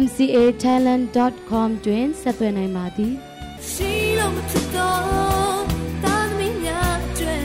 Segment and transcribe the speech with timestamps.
[0.00, 3.12] mcatalent.com တွင်ဆက်သွယ်နိုင်ပါသည်
[3.70, 5.62] ရှိလို့မဖြစ်တော့
[6.04, 7.38] တာသမီးများကျွဲ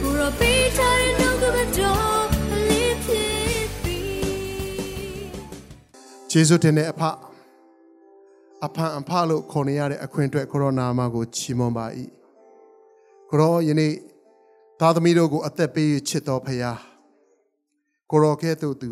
[0.00, 2.26] ဘူရောပေးချင်နှုတ်ကပတော်
[2.68, 7.02] လေးဖြစ်ပြီးကျေးဇူးတင်တဲ့အဖ
[8.66, 11.86] အဖန်အဖလို့ခေါ်နေရတဲ့အခွင့်အတွက်ကိုရိုနာမကိုချီးမွမ်းပါ၏
[13.30, 13.92] ကိုရောယနေ့
[14.80, 16.72] သားသမီးတို့ကိုအသက်ပေးချစ်တော်ဖရာ
[18.10, 18.90] ကိုရောကဲ့သို့သူ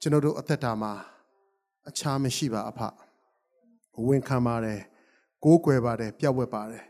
[0.00, 0.92] ကျွန်တော်တို့အသက်တာမှာ
[1.88, 2.80] အခြားမရှိပါအဖ
[4.06, 4.80] ဝန်ခံပါတယ်
[5.44, 6.82] ကိုးကွယ်ပါတယ်ပြောက်ဝက်ပါတယ်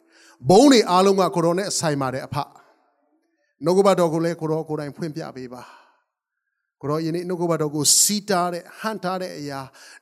[0.49, 2.37] ဘုံတွေအားလုံးကကိုရောနဲ့ဆိုင်ပါတယ်အဖ
[3.65, 5.63] နှုတ်ကပတ်တော်ကိုလည်းကိုရောကိုယ်တိုင်ဖွင့်ပြပေးပါ
[6.81, 9.61] ကိုရောယနေ့နှုတ်ကပတ်တော်ကိုစီးတားတဲ့ဟန်ထားတဲ့အရာ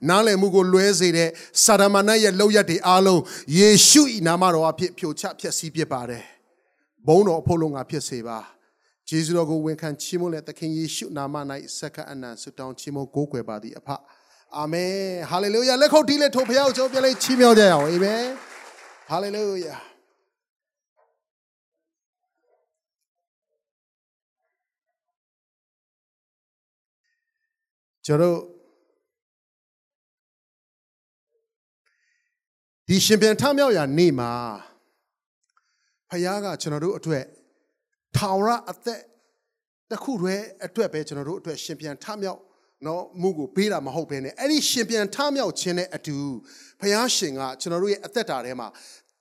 [0.08, 1.30] နားလည်မှုကိုလွဲစေတဲ့
[1.64, 3.22] စာဒမာနရဲ့လောက်ရတဲ့အားလုံး
[3.58, 6.24] ယေရှု၏နာမတော်အဖြစ်ဖြိုချဖျက်ဆီးပြပါတယ်
[7.06, 8.38] ဘုံတော်အဖို့လုံးကဖြစ်စေပါ
[9.08, 11.34] ဂျေဇုတော်ကိုဝန်ခံချီးမွမ်းတဲ့သခင်ယေရှုနာမ၌
[11.78, 13.88] စက္ကအနံဆုတောင်းချီးမွမ်းကိုးကွယ်ပါသည်အဖ
[14.56, 14.94] အာမင်
[15.30, 18.24] ဟာလေလုယာလက်ခုပ်တီးလက်ထိုးဖခင်ကိုကျွန်တော်ပြန်လေးချီးမြှောက်ကြရအောင်အာမင်
[19.08, 19.76] ဟာလေလုယာ
[28.06, 28.38] ကျွန်တော်
[32.88, 34.30] ဒီရှင်ပြန်ထမြောက်ရာနေ့မှာ
[36.10, 37.24] ဖခင်ကကျွန်တော်တို့အတွက်
[38.16, 39.00] ထာဝရအသက်
[39.90, 42.40] တခုတည်းအတွက်ပဲကျွန်တော်တို့အတွက်ရှင်ပြန်ထမြောက်
[42.86, 46.16] နော်မှုကိုပေးတာမဟုတ်ဘဲနဲ့အဲ့ဒီရှင်ပြန်ထမြောက်ခြင်းနဲ့အတူ
[46.80, 48.68] ဘုရားရှင်ကကျွန်တော်တို့ရဲ့အသက်တာထဲမှာ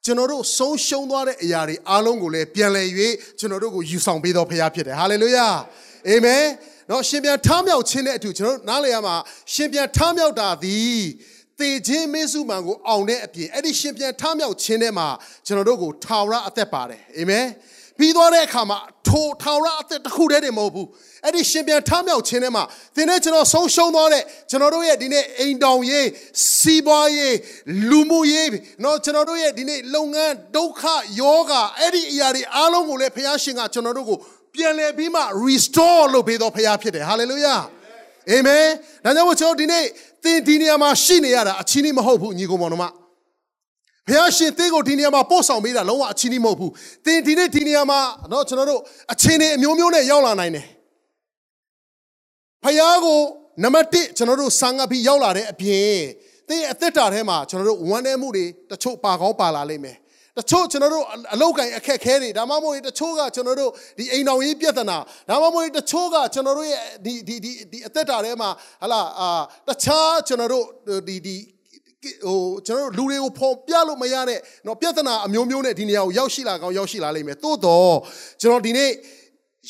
[0.05, 2.87] ကျွန်တော်တို့ဆုံးရှုံးသွားတဲ့အရာတွေအားလုံးကိုလည်းပြန်လည်၍
[3.39, 5.47] ကျွန်တော်တို့ကိုယူဆောင်ပေးတော်ဘုရားဖြစ်တယ်ဟာလေလုယာ
[6.09, 6.45] အာမင်
[6.89, 9.15] နော်ရှင်ပြန်ထမြောက်ခြင်းနဲ့အတူကျွန်တော်တို့နားလည်ရမှာ
[9.53, 11.01] ရှင်ပြန်ထမြောက်တာသည်
[11.59, 15.07] သေခြင်းမေစုမှန်ကိုအောင်တဲ့အပြင်အဲ့ဒီရှင်ပြန်ထမြောက်ခြင်းထဲမှာ
[15.45, 17.45] ကျွန်တော်တို့ကိုထာဝရအသက်ပါတယ်အာမင်
[17.97, 20.87] ပြီးသွားတဲ့အခါမှာထိုထာဝရအသက်တစ်ခုတည်းတင်မဟုတ်ဘူး
[21.25, 22.63] အဲ့ဒီရှင်ပြန်ထမြောက်ခြင်းထဲမှာ
[22.95, 26.07] သင်နဲ့ကျွန်တော်ဆုံးရှုံးသွားတဲ့ကျွန်တော်တို့ရဲ့ဒီနေ့အိမ်တောင်ရေး
[26.57, 27.35] စီးပွားရေး
[27.89, 28.49] လူမှုရေး
[28.83, 30.81] နော်ကျွန်တော်တို့ရဲ့ဒီနေ့လုပ်ငန်းဒုက္ခ
[31.21, 34.17] ယောဂအဲ့ဒီအရာတွေအားလုံးကိုလည်းဘုရားရှင်ကကျွန်တော်တို့ကို
[34.55, 37.61] ပြန်လည်ပြီးမှ restore လုပ်ပေးတော်ဘုရားဖြစ်တယ် hallelujah
[38.31, 38.65] အာမင်
[39.03, 39.83] ဒါကြောင့်မို့ကျွန်တော်ဒီနေ့
[40.23, 43.06] သင်ဒီနေရာမှာရှိနေရတာအချင်းကြီးမဟုတ်ဘူးညီကောင်မောင်တို့
[44.08, 46.72] ဘုရားရှင်သင်ကိုဒီနေရာမှာပို့ဆောင်ပေးတာလုံးဝအချင်းကြီးမဟုတ်ဘူး
[47.04, 48.80] သင်ဒီနေ့ဒီနေရာမှာเนาะကျွန်တော်တို့
[49.12, 50.66] အချင်းတွေအမျိုးမျိုးနဲ့ရောက်လာနိုင်တယ်
[52.64, 53.20] ဘုရားကို
[53.62, 55.96] နံပါတ်1ကျွန်တော်တို့ဆံငပ်ပြီးရောက်လာတဲ့အပြင်
[56.48, 59.96] သင်ရဲ့အသက်တာထဲမှာကျွန်တော်တို့ဝမ်းနည်းမှုတွေတချို့ပါကောင်းပါလာလိမ့်မယ်
[60.38, 61.04] တချို့ကျွန်တော်တို့
[61.34, 64.98] အလောက်ကန်အခက်ခဲတွေဒါမှမဟုတ်တချို့ကကျွန်တော်တို့ဒီအိမ်တော်ရေးပြဿနာ
[65.28, 68.50] ဒါမှမဟုတ်တချို့ကကျွန်တော်တို့ရဲ့ဒီဒီဒီဒီအသက်တာထဲမှာ
[68.82, 69.28] ဟလာအာ
[69.68, 70.66] တခြားကျွန်တော်တို့
[71.08, 71.36] ဒီဒီ
[72.24, 77.96] ဟိုကျွန်တော်တို့လူတွေကိုဖော်ပြလို့မရတဲ့เนาะပြဿနာအမျိုးမျိုးနဲ့ဒီနေရာကိုရောက်ရှိလာကောင်းရောက်ရှိလာလိမ့်မယ်သို့တော့
[78.40, 78.90] ကျွန်တော်ဒီနေ့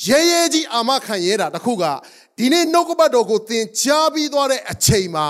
[0.09, 1.85] ရဲရဲကြီးအာမခံရဲတာတခုက
[2.39, 5.29] ဒီနေ့နှုတ်ကပတ်တော်ကိုသင်ကြားပြီးသွားတဲ့အချိန်မှာ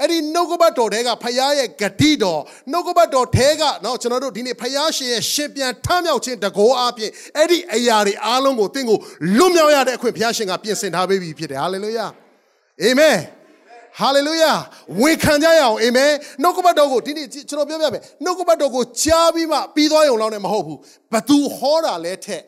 [0.00, 2.40] အဲ့ဒီနှုတ်ကပတ်တော်တဲကဖယားရဲ့ဂတိတော်
[2.72, 8.98] နှုတ်ကပတ်တော်ထဲကเนาะကျွန်တော်တို့ဒီနေ့ဖယားရှင်ရဲ့ရှင်ပြန်ထမြောက်ခြင်းတကောအပြင်အဲ့ဒီအရာတွေအားလုံးကိုသင်ကို
[9.38, 12.06] လွတ်မြောက်ရတဲ့အခွင့်ဖယားရှင်ကပြင်ဆင်ထားပေးပြီဖြစ်တယ်ဟာလေလုယာ
[12.82, 13.18] အာမင်
[13.99, 14.51] ဟာလေလုယာ
[15.01, 20.79] ဝန်ခံကြရအောင်အာမင်နှုတ်ကပတ်တော်ကိုဒီနေ့ကျွန်တော်ပြောပြမယ်နှုတ်ကပတ်တော်ကိုကြားပြီးမှပြီးသွားရုံလောက်နဲ့မဟုတ်ဘူး
[21.13, 22.41] ဘသူဟောတာလဲထက်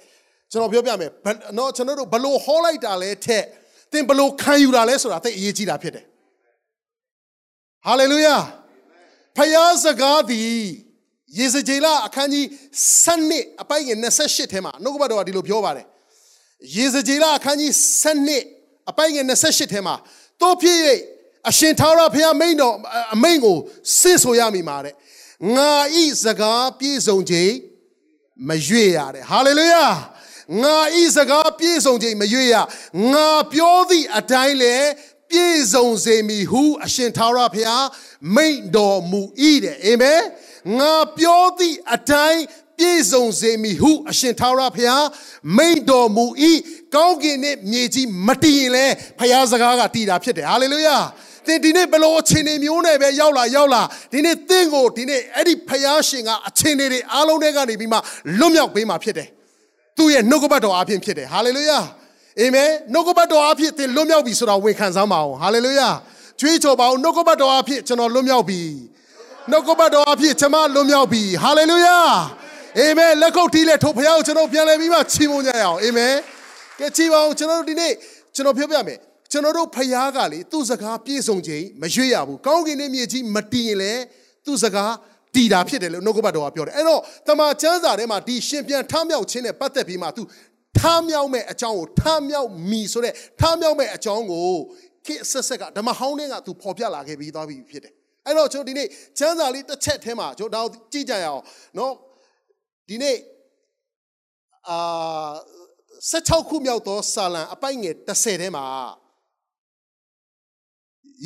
[0.51, 1.09] ကျွန်တော်ပြောပြမယ်
[1.57, 3.43] နော်ကျွန်တော်တို့ဘလို့ဟောလိုက်တာလဲထက်
[3.91, 6.05] သင်ဘလို့ခံယူတာလဲဆိုတာသိအရေးကြီးတာဖြစ်တယ်
[7.85, 8.35] ဟာလေလုယာ
[9.37, 10.63] ဖယားစကားသည်
[11.37, 12.45] ယေဇကျေလအခန်းကြီး
[13.03, 15.85] 7အပိုင်ငယ်28ထဲမှာနှုတ်ကပတ်တော်ကဒီလိုပြောပါတယ်
[16.75, 17.71] ယေဇကျေလအခန်းကြီး
[18.29, 19.95] 7အပိုင်ငယ်28ထဲမှာ
[20.41, 20.77] တို့ဖြစ်၍
[21.49, 22.75] အရှင်ထာဝရဘုရားမိန်တော်
[23.13, 23.57] အမိန်ကို
[23.99, 24.95] စစ်ဆိုရမိမှာတဲ့
[25.55, 25.73] ငါ
[26.03, 27.53] ဤစကားပြည့်စုံခြင်း
[28.49, 29.85] မရွေ့ရတဲ့ဟာလေလုယာ
[30.63, 32.55] ငါဤစကားပြည့်စုံခြင်းမရွေ့ရ
[33.13, 34.75] ငါပြောသည့်အတိုင်းလေ
[35.31, 37.85] ပြည့်စုံစေမည်ဟုအရှင်ထာဝရဘုရား
[38.35, 39.21] မိန်တော်မူ၏
[39.63, 40.21] တဲ့အာမင်
[40.79, 42.43] ငါပြောသည့်အတိုင်း
[42.79, 45.05] ပြည့်စုံစေမည်ဟုအရှင်ထာဝရဘုရား
[45.57, 46.25] မိန်တော်မူ၏
[46.95, 48.85] ကောင်းကင်နဲ့မြေကြီးမတည်ရင်လဲ
[49.19, 50.97] ဘုရားစကားကတည်တာဖြစ်တယ်ဟာလေလုယာ
[51.47, 53.81] သင်ဒီနေ့ဘလို့အခြေအနေမျိုးနဲ့ပဲရောက်လာရောက်လာ
[54.13, 57.97] ဒီနေ့သင်ကိုဒီနေ့အဲ့ဒီဖယားရှင်ကအခြေအနေတွေအားလုံးတွေကနေပြီးမှ
[58.39, 59.27] လွတ်မြောက်ပေးမှာဖြစ်တယ်
[59.97, 61.79] သူ့ရဲ့နှုတ်ကပတ်တော်အဖြစ်ဖြစ်တယ်ဟာလေလုယာ
[62.39, 65.89] အာမင်နှုတ်ကပတ်တော်အဖြစ်သင်လွတ်မြောက်ပြီဆိုတာဝန်ခံစားပါအောင်ဟာလေလုယာ
[66.39, 68.61] ကြွေးကြော်ပါအောင်နှုတ်ကပတ်တော်အဖြစ်ကျွန်တော်လွတ်မြောက်ပြီ
[69.51, 71.97] နှုတ်ကပတ်တော်အဖြစ်ကျွန်မလွတ်မြောက်ပြီဟာလေလုယာ
[72.79, 76.13] အာမင်လက်ခုပ်တီးလက်ထိုးဖခင်ကိုကျွန်တော်ပြန်လဲပြီးမှချီးမွမ်းကြရအောင်အာမင်
[76.79, 77.93] ကဲချီးပါအောင်ကျွန်တော်တို့ဒီနေ့
[78.35, 78.99] ကျွန်တော်ပြောပြမယ်
[79.33, 83.93] ကျွန်တော်တို့ဖခင်ကလေသူ့စကားပြည့်စုံခြင်းမရွေ့ရဘူးကောင်းကင်နဲ့မြေကြီးမတည်ရင်လေ
[84.45, 84.93] သူ့စကား
[85.35, 90.21] တည်တာဖြစ်တယ်လို့နှုတ်ကပတ်တော်ကပြောတယ်အဲ့တော့တမန်ကျမ်းစာထဲမှာဒီရှင်ပြန်ထမြောက်ခြင်းနဲ့ပတ်သက်ပြီးမှ तू
[90.79, 94.49] ထမြောက်မဲ့အကြောင်းကိုထမြောက်မီဆိုတဲ့ထမြောက်မဲ့အကြောင်းကို
[95.05, 97.93] ခေတ်ဆက်ဆက်ကဓမ္မဟောင်းတွေက तू ပေါ်ပြလာခဲ့ပြီးသွားပြီဖြစ်တယ်
[98.25, 98.87] အဲ့တော့ကျွန်တော်ဒီနေ့
[99.19, 101.41] ကျမ်းစာလေးတစ်ချက်ထဲမှာကျွန်တော်ဒါကြည့်ကြရအောင်
[101.77, 101.93] နော်
[102.89, 103.17] ဒီနေ့
[104.69, 105.33] အာ
[106.11, 108.65] 16ခုမြောက်သောစာလံအပိုက်ငယ်30ထဲမှာ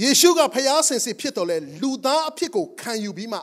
[0.01, 3.39] ယေရှုကဖျားဆင်စေဖြစ်တော်လဲလူသားအဖြစ်ကိုခံယူပြီးမှ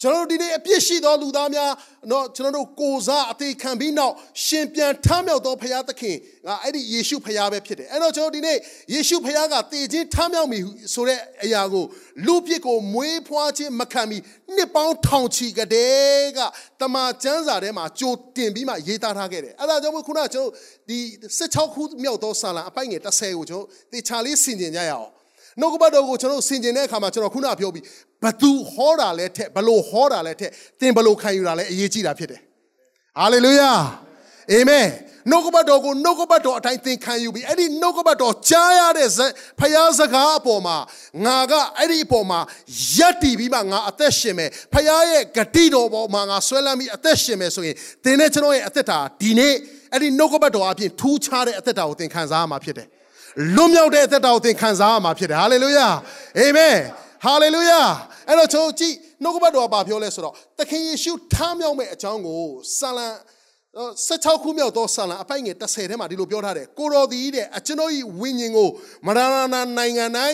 [0.00, 1.72] ကျွန်တော်တို့ဒီနေ့အပြစ်ရှိသောလူသားများ
[2.10, 4.14] တော့ကျွန်တော်တို့ကိုစားအသေးခံပြီးနောက်
[4.44, 6.16] ရှင်ပြန်ထမြောက်သောဖခင်သခင်
[6.46, 8.58] ကအဲ့ဒီယေရှုဖခင်ပဲဖြစ်တယ်အဲ့တော့ကျွန်တော်ဒီနေ့
[8.94, 10.58] ယေရှုဖခင်ကတည်ခြင်းထမြောက်ပြီ
[10.94, 11.84] ဆိုတဲ့အရာကို
[12.26, 14.22] လူပြစ်ကိုမွေးဖွားခြင်းမခံပြီး
[14.54, 16.40] နှစ်ပေါင်းထောင်ချီကတည်းက
[16.80, 20.50] တမန်ကျမ်းစာထဲမှာကြိုတင်ပြီးမှရေးသားထားခဲ့တယ်အဲ့ဒါကြောင့်မို့ခုနကကျွန်တော်
[20.88, 20.98] ဒီ
[21.38, 25.13] 16ခုမြောက်သောစာလံအပိုင်ငယ်30ကိုကျွန်တော်တေချာလေးဆင်ခြင်ကြရအောင်
[25.60, 27.84] နှုတ်ကပတ်တော်ကိုကျွန်တော်ဆင်ခြင်တဲ့အခါမှာကျွန်တော်ခုနပြောပြီး
[28.22, 32.40] ဘသူဟောတာလဲထက်ဘလို့ဟောတာလဲထက်သင်ဘလို့ခံယူတာလဲအရေးကြီးတာဖြစ်တယ်
[33.18, 33.72] ဟာလေလုယာ
[34.52, 34.86] အာမင်
[35.30, 39.08] နှုတ်ကပတ်တော်ကိုနှုတ်ကပတ်တော်အတိုင်းသင်ခံယူပြီးအဲ့ဒီနှုတ်ကပတ်တော်ကြားရတဲ့
[39.60, 40.76] ဖယားစကားအပေါ်မှာ
[41.24, 42.40] ငါကအဲ့ဒီအပေါ်မှာ
[42.96, 49.54] ယက်တည်ပြီးမှငါအသက်ရှင်မယ်ဖယားရဲ့ဂတိတော်ပေါ်မှာငါဆွဲလန်းပြီးအသက်ရှင်မယ်ဆိုရင်သင်နဲ့ကျွန်တော်ရဲ့အသက်တာဒီနေ့
[49.92, 52.88] အဲ့ဒီနှုတ်ကပတ်တော်အပြင်ထူးခြားတဲ့အသက်တာကိုသင်ခံစားရမှာဖြစ်တယ်
[53.56, 55.88] လွတ်မြောက်တဲ့အသက်တာကိုသင်ခံစားရမှာဖြစ်တယ်ဟာလေလုယာ
[56.38, 56.76] အာမင်
[57.24, 57.80] ဟာလေလုယာ
[58.28, 62.42] အဲ့တော့ကျွန်တော်ကြည့်နှုတ်ကပတ်တော်ကဘာပြောလဲဆိုတော့သခင်ယေရှုထားမြောက်မဲ့အကြောင်းကို
[62.78, 63.08] ဆာလံ
[64.06, 68.68] 16ခုမြောက်သောဆာလံအပိုင်ငယ်30ထဲမှာဒီလိုပြောထားတယ်ကိုတော်သည်တဲ့အကျွန်ုပ်၏ဝိညာဉ်ကို
[69.06, 69.20] မရဏ
[69.52, 70.04] နာနိုင်ငံ၌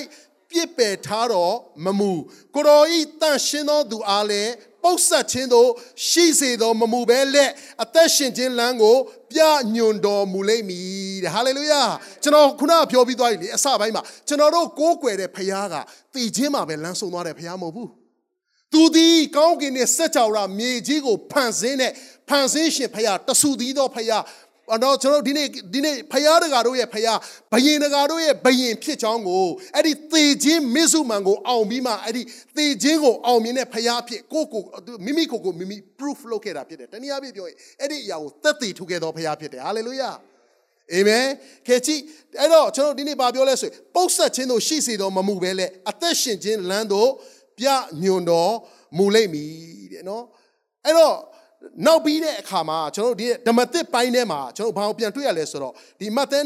[0.51, 1.55] ပြစ်ပယ်ထားတော်
[1.85, 2.13] မမူ
[2.55, 5.69] ကိုတော်ဤတန်ရှင်းသောသူအားလည်း ပုတ်ဆက်ခြင်းတို့
[6.09, 7.51] ရှိစေတော်မမူပဲလက်
[7.83, 8.97] အသက်ရှင်ခြင်းလမ်းကို
[9.33, 9.41] ပြ
[9.75, 11.83] ညွန်တော်မူလိမ့်မည်တဲ့ဟာလေလုယာ
[12.23, 15.77] ကျွန်တော်ခုနကပြောပြီးသွားပြီလေအစပိုင်းမှာကျွန်တော်တို့ကိုးကွယ်တဲ့ဖခင်က
[16.15, 17.91] တည်ခြင်းမှာပဲလမ်းဆုံးသွားတဲ့ဖခင်မဟုတ်ဘူး
[18.73, 21.93] သူသည်ကောင်းကင်နဲ့စက်ကြော်ရာမြေကြီးကိုဖန်ဆင်းတဲ့
[22.29, 24.23] ဖန်ဆင်းရှင်ဖခင်တဆူသည်သောဖခင်
[24.83, 27.19] တော့ကျွန်တော်ဒီနေ့ဒီနေ့ဖယားတကာတို့ရဲ့ဖယား
[27.53, 32.23] ဘယင်တကာတို့ရဲ့ဘယင်ဖြစ်ချောင်းကိုအဲ့ဒီသေခြင်းမစ္ဆုမန်ကိုအောင်ပြီးမှအဲ့ဒီ
[32.57, 34.63] သေခြင်းကိုအောင်မြင်တဲ့ဖယားဖြစ်ကိုကို
[35.05, 40.11] မိမိကိုကိုမိမိ proof လုပ်ခဲ့တာဖြစ်တယ်တနည်းအားဖြင့်ပြောရင်အဲ့ဒီအရာကိုသက်သေထူခဲ့သောဖယားဖြစ်တယ်ဟာလေလုယာ
[40.95, 41.27] အာမင်
[41.67, 41.97] ခေချီ
[42.41, 47.11] အဲ့တော့ကျွန်တော်ဒီနေ့ဗာပြောလဲဆိုရင်ပုတ်ဆက်ခြင်းတို့ရှိစေတော်မမူပဲလေအသက်ရှင်ခြင်းလမ်းတို့
[47.59, 47.67] ပြ
[48.03, 48.53] ညွန်တော်
[48.99, 49.51] မူလိမ့်မည်
[49.93, 50.25] တဲ့နော်
[50.85, 51.17] အဲ့တော့
[51.86, 56.40] နောက်ပြီးတဲ့အခါမှာကျွန်တော်တို့ဒီဓမ္မသစ်ပိုင်းထဲမှာကျွန်တော်ဘာကိုပြန်တွေ့ရလဲဆိုတော့ဒီမဿဲ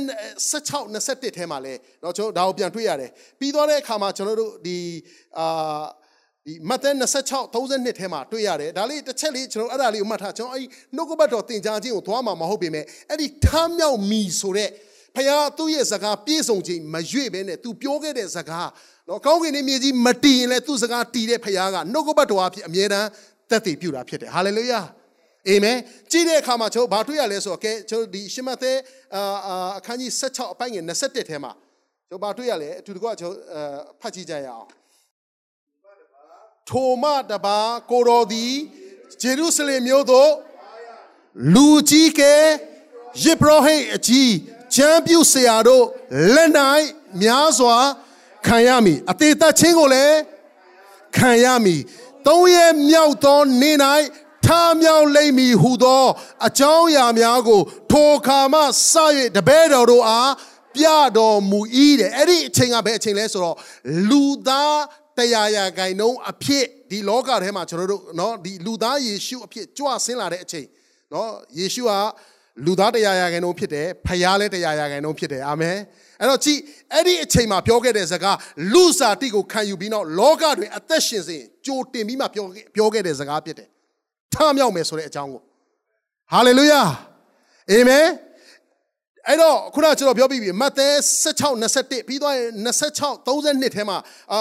[0.50, 4.78] 16 21ထဲမှာလဲเนาะကျွန်တော်ဒါကိုပြန်တွေ့ရတယ်ပြီးသွားတဲ့အခါမှာကျွန်တော်တို့ဒီ
[5.38, 5.84] အာ
[6.46, 6.92] ဒီမဿဲ
[7.24, 14.70] 26 32ထဲမှာတွေ့ရတယ်ဒါလေးတစ်ချက်လေးကျွန်တော်အဲ့ဒါလေးကိုမှတ်ထားကျွန်တော်အဲ့ဒီနှုတ်ကပတ်တော်သင်ကြားခြင်းကိုသွားမှာမဟုတ်ပေမဲ့အဲ့ဒီထမ်းမြောက်မီဆိုတဲ့
[15.16, 18.70] ဖခင်သူ့ရဲ့စကားပြည့်စုံခြင်းမရွေ့ဘဲနဲ့ तू ပြောခဲ့တဲ့စကား
[19.08, 23.08] နော်ကောင်းကင်နဲ့မြေကြီးမတည်ရင်လည်းသူ့စကားတည်တဲ့ဖခင်ကနှုတ်ကပတ်တော်အဖြစ်အမြဲတမ်း
[23.50, 24.82] သက်တည်ပြုတာဖြစ်တယ်ဟာလေလုယာ
[25.49, 25.79] အာမင်
[26.11, 28.79] ကြည့်တဲ့အခါမှာကျွန်တော်ဘာတွေ့ရလဲဆိုတော့ကဲကျွန်တော်ဒီရှမသက်
[29.15, 31.53] အာအခန်းကြီး16အပိုင်းငယ်21ထဲမှာ
[32.09, 34.69] ကျွန်တော်ဘာတွေ့ရလဲအတူတကွကျွန်တော်ဖတ်ကြည့်ကြရအောင်
[36.69, 37.59] ထိုမတပါ
[37.91, 38.55] ကိုတော်သည်
[39.23, 40.31] ဂျေရုဆလင်မြို့သို့
[41.55, 42.35] လူကြီးကဲ
[43.23, 44.33] ယေဘရဟိအကြီး
[44.75, 45.85] ချမ်းပြုဆရာတို့
[46.35, 46.51] လက်၌
[47.23, 47.77] များစွာ
[48.47, 50.19] ခံရမည်အသေးသက်ချင်းကိုလည်း
[51.17, 51.81] ခံရမည်
[52.27, 53.77] သုံးရက်မြောက်သောနေ့၌
[54.46, 56.06] ထားမြောက်လိမ့်မည်ဟုသော
[56.48, 58.94] အကြောင်းအရာများကို ထိုခါမှစ၍
[59.36, 60.32] တပည့်တော်တို့အား
[60.76, 60.86] ပြ
[61.18, 61.62] တော်မူ၏
[62.00, 63.58] တဲ့အဲ့ဒီအချိန်ကဘယ်အချိန်လဲဆိုတော့
[64.10, 64.80] လူသား
[65.18, 70.68] တရားရာဂိုင်နှုံးအဖြစ်ဒီလောကထဲမှာကျွန်တော်တို့เนาะဒီလူသားယေရှုအဖြစ်ကြွဆင်းလာတဲ့အချိန်
[71.12, 71.28] เนาะ
[71.58, 72.00] ယေရှုဟာ
[72.66, 75.78] လူသားတရားရာဂိုင်နှုံးဖြစ်တယ်ဖခင်လည်းတရားရာဂိုင်နှုံးဖြစ်တယ်အာမင်
[76.20, 76.60] အဲ့တော့ကြည့်
[76.94, 78.38] အဲ့ဒီအချိန်မှာပြောခဲ့တဲ့စကား
[78.74, 83.70] လူစားတိကိုခံယူပြီးတော့လောကတွင်အသက်ရှင်စဉ်ကြိုတင်ပြီးမှပြောပြောခဲ့တဲ့စကားဖြစ်တယ်
[84.35, 85.43] ထမြောက်မယ်ဆိုတဲ့အကြောင်းကို
[86.33, 86.83] ဟာလေလုယာ
[87.73, 88.07] အာမင်
[89.29, 90.89] အဲ့တော့ခုနကျွန်တော်ပြောပြီးပြီမဿဲ
[91.23, 93.99] 16 21ပြီးသွားရင်26 32ထဲမှာ
[94.33, 94.41] အာ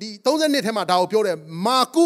[0.00, 2.04] ဒီ32ထဲမှာဒါကိုပြောတယ်မာကု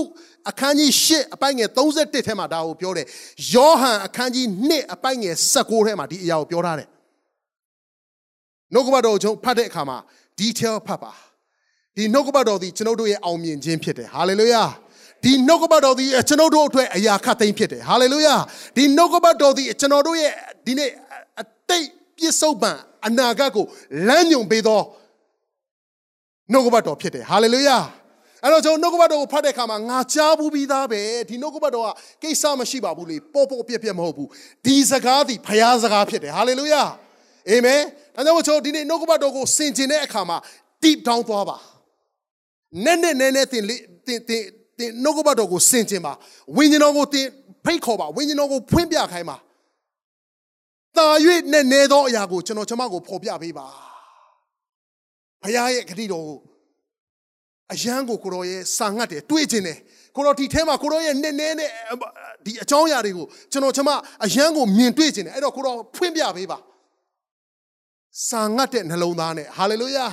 [0.50, 3.06] အခန်းကြီး8အပိုင်းငယ်31ထဲမှာဒါကိုပြောတယ်
[3.54, 6.88] ယောဟန်အခန်းကြီး2အပိုင်းငယ်19ထဲမှာဒီအရာကိုပြောထားတယ်
[8.72, 9.98] နှုတ်ကပတ်တော်ကျွန်ဖတ်တဲ့အခါမှာ
[10.40, 11.12] detail ဖတ်ပါ
[11.96, 14.64] ဒီနှုတ်ကပတ်တော်ဒီကျွန်တော်တို့ရဲ့အောင်မြင်ခြင်းဖြစ်တယ်ဟာလေလုယာ
[15.24, 18.34] ဒီနှုတ်ကပတ်တော်ဒီကျွန်တော်တို့အတွက်အရာခတ်သိမ်းဖြစ်တယ်ဟာလေလုယာ
[18.76, 20.32] ဒီနှုတ်ကပတ်တော်ဒီကျွန်တော်တို့ရဲ့
[20.66, 20.90] ဒီနေ့
[21.40, 21.86] အတိတ်
[22.18, 22.70] ပြစ္ဆုတ်ပံ
[23.06, 23.64] အနာဂတ်ကို
[24.08, 24.80] လမ်းညွန်ပေးသော
[26.52, 27.78] နှုတ်ကပတ်တော်ဖြစ်တယ်ဟာလေလုယာ
[28.42, 31.88] အဲ့တော့ကျွန်တော်နှုတ်ကပတ်တော်ကိုဖတ်တဲ့အခါမှာငါကြားဘူးပြီးသားပဲဒီနှုတ်ကပတ်တော်က
[32.22, 34.28] ကိစ္စမရှိပါဘူးလေပေါ်ပေါ်ပြက်ပြက်မဟုတ်ဘူး
[34.64, 36.82] ဒီစကားဒီဖရားစကားဖြစ်တယ်ဟာလေလုယာ
[37.50, 37.82] အာမင်
[38.14, 40.38] ဒါကြောင့်ကျွန်တော်ဒီနေ့နှုတ်ကပတ်တော်ကိုဆင်ခြင်တဲ့အခါမှာ
[40.82, 41.56] deep down သွားပါ
[42.84, 43.64] နည်းနည်းနည်းနည်းတင်
[44.06, 44.44] တင်တင်
[44.78, 46.12] တင်နှုတ်ကပတ်တော်ကိုဆင်ခြင်ပါ
[46.56, 47.26] ဝိညာဉ်တော်ကိုတင်
[47.64, 49.36] ဖိတ်ခေါ်ပါဝိညာဉ်တော်ကိုဖွင့်ပြခိုင်းပါ
[50.96, 51.06] တာ၍
[51.52, 53.66] နဲ့နေသောအရာကိုကျွန်တော်ကျမကိုဖော်ပြပေးပါ
[55.42, 56.38] ဘုရားရဲ့ဂတိတော်ကို
[57.72, 59.78] အယံကိုကိုတော်ရဲ့စာငတ်တယ်တွေးခြင်းတယ်
[60.16, 61.70] ကိုတော်ဒီထဲမှာကိုတော်ရဲ့နဲ့နဲ့နဲ့
[62.44, 63.90] ဒီအကြောင်းအရာတွေကိုကျွန်တော်ကျမ
[64.24, 66.58] အယံကိုမြင်တွေ့ခြင်းတယ်အဲ့တော့ကိုတော်ဖွင့်ပြပေးပါ
[68.28, 70.06] စာငတ်တဲ့နှလုံးသားနဲ့ဟာလေလုယာ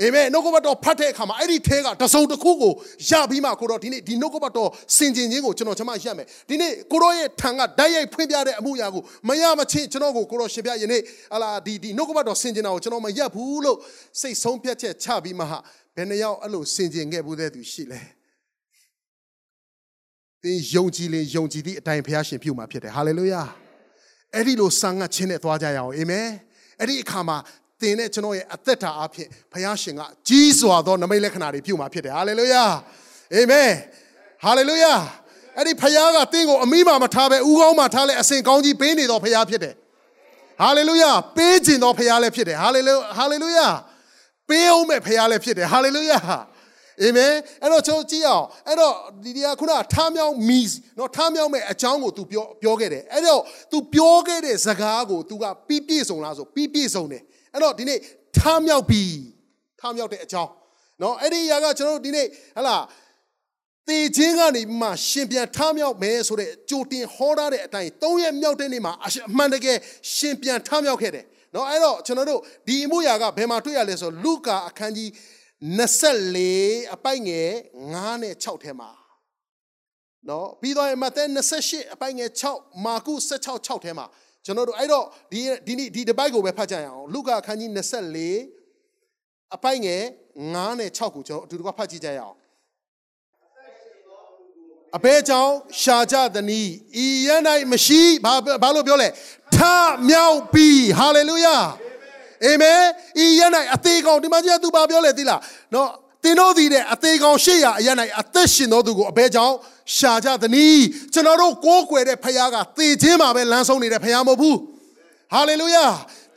[0.00, 2.72] အာမင်နှုတ်ကပတ်တော်ဖတ်တဲ့အခါမှာအဲ့ဒီထဲကတစုံတစ်ခုကို
[3.08, 11.00] ရပြီးမှကိုတော့ဒီနေ့ဒီနှုတ်ကပတ်တော်စင်ကျင်ခြင်းကိုကျွန်တော်ကျွန်မရမယ်ဒီနေ့ကိုတော့ရဲ့ထံကဓာတ်ရိုက်ဖွင့်ပြတဲ့အမှုရာကိုမရမချင်းကျွန်တော်ကိုကိုတော့ရှင်ပြယနေ့
[11.34, 13.78] ဟလာဒီဒီနှုတ်ကပတ်တော်စင်ကျင်တာကိုကျွန်တော်မရက်ဘူးလို့
[14.20, 15.58] စိတ်ဆုံးဖြတ်ချက်ချပြီးမှဟာ
[15.96, 18.00] ဘယ်နှယောက်အဲ့လိုစင်ကျင်ခဲ့ဘူးတဲ့သူရှိလဲ
[20.42, 23.42] သင်ယုံကြည်ရင်ယုံကြည်သည့်အတိုင်းဘုရားရှင်ပြုမှာဖြစ်တယ်ဟာလေလုယာ
[24.34, 26.28] အဲ့ဒီလိုဆံငတ်ခြင်းနဲ့သွားကြရအောင်အာမင်
[26.80, 27.36] အဲ့ဒီအခါမှာ
[27.82, 32.64] သင်နဲ့ကျွန်တော်ရဲ့အသက်တာအဖြစ်ဘုရားရှင်ကကြီးစွာသောနမိတ်လက္ခဏာတွေပြုမှာဖြစ်တယ်ဟာလေလုယာ
[33.34, 33.70] အာမင်
[34.44, 34.92] ဟာလေလုယာ
[35.56, 39.74] အဲ့ဒီဘုရားကသင်ကိုအမိမာမထားပဲဥကောင်းမှာထားလဲအစဉ်ကောင်းကြီးပေးနေတော်ဘုရားဖြစ်တယ်
[40.60, 43.68] ဟာလေလုယာပေးခြင်းတော်ဘုရားလည်းဖြစ်တယ်ဟာလေလုဟာလေလုယာ
[44.48, 46.18] ပေးအောင်မဲ့ဘုရားလည်းဖြစ်တယ်ဟာလေလုယာ
[47.00, 50.60] အာမင်အဲ့တော့ကျွန်တော်ကြည့်အောင်အဲ့တော့ဒီတရားခုနထားမြောင်းမီ
[50.98, 57.22] နော်ထားမြောင်းမဲ့အကြောင်းကို तू ပြောပြောခဲ့တယ်အဲ့တော့ तू ပြောခဲ့တဲ့ဇကားကို तू ကပြီးပြည့်စုံလားဆိုပြီးပြည့်စုံတယ်
[57.52, 57.98] အဲ့တော့ဒီနေ့
[58.38, 59.02] ထားမြောက်ပြီ
[59.80, 60.52] ထားမြောက်တဲ့အကြောင်း
[61.02, 62.76] နော်အဲ့ဒီအရာကကျွန်တော်တို့ဒီနေ့ဟလာ
[63.88, 69.76] တေခြင်းကနေမှရှင်ပြန်ထားမြောက်မယ်ဆိုတဲ့ကြိုတင်ဟောထားတဲ့အတိုင်း၃ရက်မြောက်တဲ့နေ့မှာအမှန်တကယ်
[70.14, 75.08] ရှင်ပြန်ထားမြောက်ခဲ့တယ်နော်အဲ့တော့ကျွန်တော်တို့ဒီအမှုရာကဘယ်မှာတွေ့ရလဲဆိုလူကာအခန်းကြီး
[75.80, 77.50] 24အပိုက်ငယ်
[77.86, 78.90] 9နဲ့6ထဲမှာ
[80.28, 81.24] နော်ပြီးတော့မဿဲ
[81.58, 84.06] 28အပိုက်ငယ်6မာကု16 6ထဲမှာ
[84.44, 87.70] ကျွန်တော်တို့အဲ့တော့ဒီဒီနေ့ဒီတပိုက်ကိုပဲဖတ်ကြရအောင်လုကာအခန်းကြီး
[88.42, 90.02] 24အပိုက်ငယ်
[90.42, 92.36] 9နဲ့6ကိုကျွန်တော်အတူတူကဖတ်ကြည့်ကြရအောင်
[94.96, 96.60] အဘဲကြောင့်ရှာကြသည်နီ
[97.04, 97.28] ဤရ၌
[97.72, 98.32] မရှိဘာ
[98.62, 99.08] ဘာလို့ပြောလဲ
[99.56, 99.58] ထ
[100.08, 100.68] မြောက်ပြီ
[100.98, 101.56] ဟာလေလုယာ
[102.44, 102.82] အာမင်
[103.24, 103.42] ဤရ၌
[103.74, 105.40] အသေးကောင်ဒီမှာကျသူဘာပြောလဲသိလား
[105.74, 105.90] နော်
[106.24, 107.88] တင်တို့သည်တဲ့အသေးကောင်ရှေ့ရအရ၌
[108.20, 109.56] အသက်ရှင်တော်သူကိုအဘဲကြောင့်
[109.96, 110.66] ရှာကြသည်နီ
[111.12, 114.58] ကျွန်တော်တို့ကိုးကွယ်တဲ့ဖခင်ကသေခြင်းမှာပဲလမ်းဆုံးနေတဲ့ဖခင်မဟုတ်ဘူး
[115.32, 115.86] ဟာလေလုယာ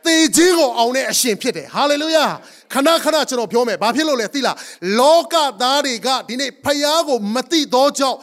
[0.05, 2.25] သေခြင်းကိုအောင်တဲ့အရှင်ဖြစ်တယ်ဟာလေလုယာ
[2.73, 4.57] ခဏခဏကျွန်တော်ပြောမယ်ဘာဖြစ်လို့လဲသိလား
[4.99, 8.17] လောကသားတွေကဒီနေ့ဖခင်ကိုမသိသောကြောင့်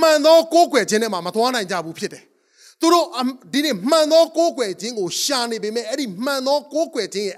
[0.00, 2.22] မှန်သောကိုးကွယ်ခြင်းထဲမှာမသွားနိုင်ကြဘူးဖြစ်တယ်
[2.80, 3.06] သူတို့
[3.54, 7.36] ဒီနေ့မှန်သောကိုးကွယ်ခြင်းကိုရှာနေပေမဲ့အဲ့ဒီမှန်သောကိုးကွယ်ခြင်းရဲ့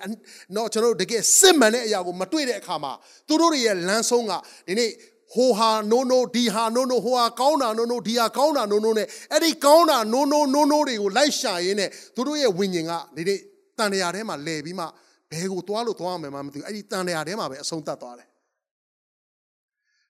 [0.56, 2.92] တော့ကျွန်တော်တို့တကယ်စစ်မှန်တဲ့အရာကိုမတွေ့တဲ့အခါမှာ
[3.28, 4.32] သူတို့ရဲ့လမ်းဆုံးက
[4.68, 4.90] ဒီနေ့
[5.34, 13.38] ဟိုဟာနိုးနိုးဒီဟာနိုးနိုးဟိုဟာကောင်းတာနိုးနိုးဒီဟာကောင်းတာနိုးနိုးနဲ့အဲ့ဒီကောင်းတာနိုးနိုးနိုးနိုးတွေကိုလိုက်ရှာရင်းနဲ့သူတို့ရဲ့ဝိညာဉ်ကဒီနေ့
[13.78, 14.84] တန်တရာထဲမှာလဲပြီးမှ
[15.30, 18.28] ဘဲကိုသွားလို့သွားမယ်မှမသိဘူးအဲ့ဒီတန်တရာထဲမှာပဲအဆုံးသတ်သွားတယ်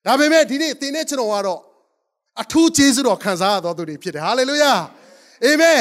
[0.07, 1.61] ဒါပေမဲ့ဒီနေ့သင်နဲ့ကျွန်တော်ကတော့
[2.43, 4.73] အထူးကျေးဇူးတော်ခံစားရတော်သူတွေဖြစ်တယ်ဟာလေလုယာ
[5.45, 5.81] အာမင်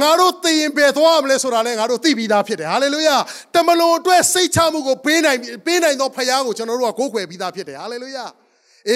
[0.00, 3.16] ငါတို့သိရင်ပဲသွားမလဲဆိုတာလဲငါတို့သိပြီးသားဖြစ်တယ်ဟာလေလုယာ
[3.54, 8.45] တမလွန်အတွက်စိတ်ချမှုကိုပေးနိုင်ပေးနိုင်သောဖခင်ကိုကျွန်တော်တို့ကကိုးကွယ်ပြီးသားဖြစ်တယ်ဟာလေလုယာအာ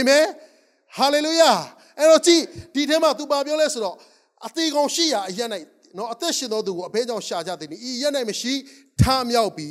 [0.09, 0.25] မင်
[0.97, 1.53] ဟာလေလုယာ
[1.99, 2.43] အဲ့တော့ကြည့်
[2.75, 3.97] ဒီထဲမှာသူပါပြောလဲဆိုတော့
[4.47, 5.49] အသေးကောင်ရှိရာအရက်၌
[5.97, 8.53] နော်အသက်ရှင်သောသူကိုအဘဲကြောင့်ရှာကြသည်ဤရက်၌မရှိ
[9.01, 9.69] ထားမြောက်ပြီ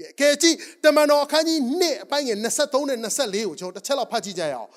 [0.00, 4.70] တဲ့ကဲကြည့်တမန်တော်အခန်းကြီး1အပိုင်းငယ်23နဲ့24ကိုကျွန်တော်တစ်ချက်လောက်ဖတ်ကြည့်ကြရအောင်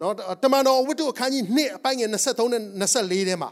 [0.00, 2.62] နော်တမန်တော်ဝတ္ထုအခန်းကြီး1အပိုင်းငယ်23နဲ့
[2.92, 3.50] 24ထဲမှာ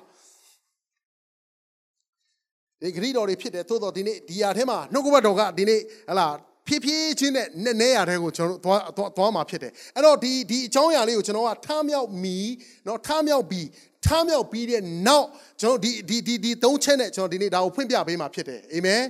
[2.83, 6.27] ဒီဂရိတော်တွေဖြစ်တယ်သို့တော့ဒီနေ့ဒီယာထဲမှာနှုတ်ကပတ်တော်ကဒီနေ့ဟလာ
[6.70, 8.82] ဖြည်းဖြည်းချင်းနဲ့နဲ့နဲ့ရတဲ့ကိုကျွန်တော်သွား
[9.18, 12.38] သွားမှာဖြစ်တယ်အဲ့တော့ဒီဒီအကြောင်းအရာလေးကိုကျွန်တော်ကထားမြောက်မီ
[12.86, 13.68] เนาะထားမြောက်ပြီး
[14.06, 15.28] ထားမြောက်ပြီးတဲ့နောက်
[15.62, 19.02] ကျွန်တော်ဒီဒီဒီဒီသုံးချက်နဲ့ကျွန်တော်ဒီနေ့ဒါကိုဖွင့်ပြပေးမှာဖြစ်တယ်အာမင်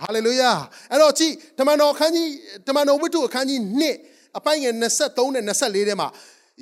[0.00, 0.52] ဟာလေလုယာ
[0.90, 2.30] အဲ့တော့ကြည့်တမန်တော်အခန်းကြီး
[2.66, 3.60] တမန်တော်ဝတ္ထုအခန်းကြီး
[3.98, 6.08] 1အပိုင်းငယ်23နဲ့24ထဲမှာ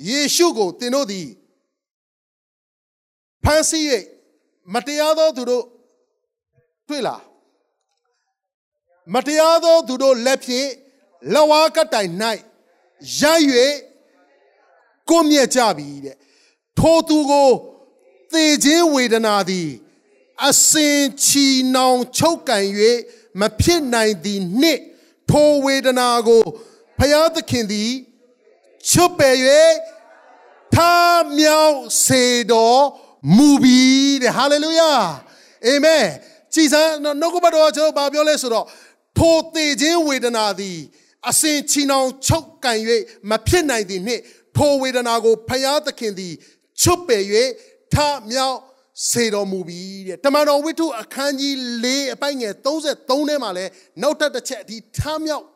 [0.07, 1.27] ယေရှုကိုသင်တို့သည်
[3.43, 3.85] ဖန်ဆီး၍
[4.73, 5.65] မတရားသောသူတို့
[6.87, 7.21] တွေ့လား
[9.14, 10.70] မတရားသောသူတို့လက်ဖြင့်
[11.34, 12.10] လဝါကတိုင်၌
[13.20, 13.44] ရိုက်၍
[15.08, 16.16] ကိုမြက်ကြပြီတဲ့
[16.78, 17.50] ထိုသူကို
[18.32, 19.70] သေခြင်းဝေဒနာသည်
[20.46, 22.66] အစင်ချီနှောင်ချုပ်ကန်၍
[23.40, 24.80] မဖြစ်နိုင်သည်နှင့်
[25.30, 26.42] ထိုဝေဒနာကို
[26.98, 27.92] ဖျားသခင်သည်
[28.88, 29.36] ချွတ်ပယ်၍
[30.74, 32.84] ထားမြောက်စေတော်
[33.36, 34.92] မူပြီးတဲ့ဟာလေလုယာ
[35.66, 36.06] အာမင်
[36.54, 38.66] ကြည်စမ်းနှုတ်ကပတ်တော်ကျွန်တော်ဘာပြောလဲဆိုတော့
[39.18, 40.78] ထိုသေခြင်းဝေဒနာသည်
[41.28, 42.78] အစဉ်ချီနှောင်ချုပ်ကန်၍
[43.30, 44.22] မဖြစ်နိုင်သည်နှင့်
[44.56, 46.34] ထိုဝေဒနာကိုဖယားသခင်သည်
[46.80, 47.24] ချွတ်ပယ်၍
[47.94, 47.96] ထ
[48.30, 48.58] မြောက်
[49.10, 53.64] စေတော်မူပြီတဲ့တမန်တော်ဝိထုအခန်းကြီး၄အပိုင်ငယ်33ထဲမှာလဲ
[54.02, 55.46] နောက်ထပ်တစ်ချက်ဒီထမြောက်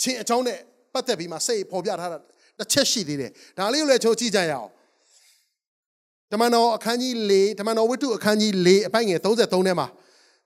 [0.00, 0.58] ခြင်းအကြောင်းနဲ့
[0.92, 2.18] ပတ်သက်ပြီးမှစိတ်ပေါ်ပြထားတာ
[2.58, 4.70] တစ်ချက်ရှိသေးတယ်ဒါလေးကိုလည်းကျွန်တော်ကြည့်ကြရအောင်
[6.32, 9.86] တမန်တော်အခန်းကြီး၄တမန်တော်ဝိထုအခန်းကြီး၄အပိုင်ငယ်33ထဲမှာ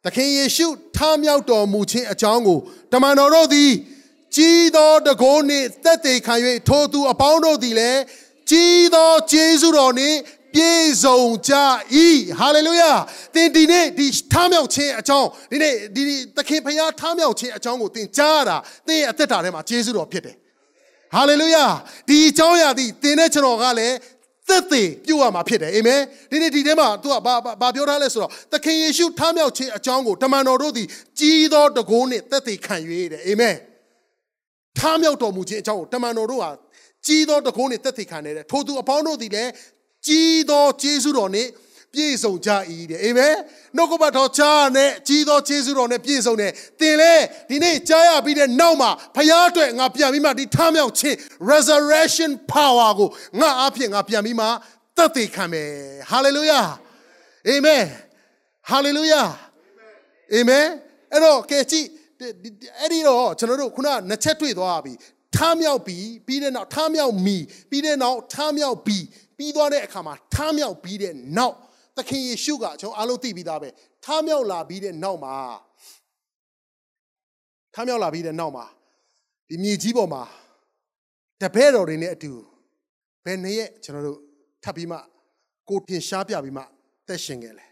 [0.04, 2.58] သခင်ယေရှုထမြောက်တော်မူခြင်းအကြောင်းကို
[2.92, 3.72] တမန်တော်တို့သည်
[4.36, 6.34] ကြီးသောတကိုးနှင့်သက်သေခံ၍
[6.68, 8.00] ထိုသူအပေါင်းတို့သည်လည်း
[8.50, 10.18] ကြီးသောကျေးဇူးတော်နှင့်
[10.54, 11.54] ပြည့်စုံကြ၏
[12.38, 12.92] ဟာလေလုယာ
[13.34, 16.02] သင်ဒီနေ့ဒီထားမြောက်ခြင်းအကြောင်းဒီနေ့ဒီ
[16.36, 18.56] သခင်ဖခင်ထားမြောက်ခြင်းအကြောင်းကိုသင်ကြားရတာ
[18.86, 20.36] သင်ရဲ့အသက်တာထဲမှာကျေးဇူးတော်ဖြစ်တယ်
[21.14, 21.64] ဟာလေလုယာ
[22.08, 23.94] ဒီအကြောင်းအရာဒီသင်တဲ့ကျွန်တော်ကလည်း
[24.48, 30.86] သက်သေပြုတ်ရမှာဖြစ်တယ်အာမင်ဒီနေ့ဒီထဲမှာ तू ကဘာဘာပြောထားလဲဆိုတော့သခင်ယေရှုထားမြောက်ခြင်းအကြောင်းကိုတမန်တော်တို့သည်
[31.18, 32.76] ကြီးသောတကိုးနှင့်သက်သေခံ၍
[33.12, 33.56] တဲ့အာမင်
[34.78, 36.50] ထားမြောက်တော်မူခြင်းအကြောင်းကိုတမန်တော်တို့ဟာ
[37.06, 39.50] ကြီးသောတကုန်းနဲ့တက်သိခံနေတဲ့ထိုသူအပေါင်းတို့သည်လည်း
[40.06, 41.48] ကြီးသောကျေးဇူးတော်နဲ့
[41.94, 42.50] ပြည့်စုံကြ၏
[42.90, 43.34] တဲ့အာမင်
[43.76, 47.14] နှုတ်ကပတ်တော်ကြားနဲ့ကြီးသောကျေးဇူးတော်နဲ့ပြည့်စုံတယ်သင်လေ
[47.50, 51.16] ဒီနေ့ကြားရပြီးတဲ့နောက်မှာဖခင်အတွက်ငါပြန်ပြီးမှဒီထားမြောက်ခြင်း
[51.50, 53.08] resurrection power ကို
[53.40, 54.46] ငါအဖြစ်ငါပြန်ပြီးမှ
[54.96, 55.70] သက်သေခံမယ်
[56.10, 56.66] hallelujah
[57.52, 57.84] amen
[58.70, 59.28] hallelujah
[60.36, 60.66] amen
[61.12, 61.86] အဲ့တော့ကဲကြည့်
[62.80, 64.92] အဲ့ဒီတော့ကျွန်တော်တို့ခုနနှစ်ချက်တွေ့သွားပြီ
[65.36, 67.36] ထားမြောက်ပြီးပြီးတဲ့နောက်ထားမြောက်မီ
[67.70, 69.04] ပြီးတဲ့နောက်ထားမြောက်ပြီး
[69.38, 71.56] ပြီးသွားတဲ့အခါမှာထားမြောက်ပြီးတဲ့နောက်
[71.97, 73.69] သခင်ယေရှုကကျွန်တော်အားလုံးသိပြီးသားပဲ
[74.03, 75.35] ထားမြောက်လာပြီးတဲ့နောက်မှာ
[77.73, 78.65] ထားမြောက်လာပြီးတဲ့နောက်မှာ
[79.49, 80.23] ဒီမြေကြီးပေါ်မှာ
[81.41, 82.31] တပည့်တော်တွေနဲ့အတူ
[83.25, 84.19] ဘယ်နှစ်ရက်ကျွန်တော်တို့
[84.63, 84.97] ထပ်ပြီးမှ
[85.69, 86.63] ကိုပြင်ရှားပြပြီးမှ
[87.07, 87.65] သက်ရှင်ခဲ့လဲ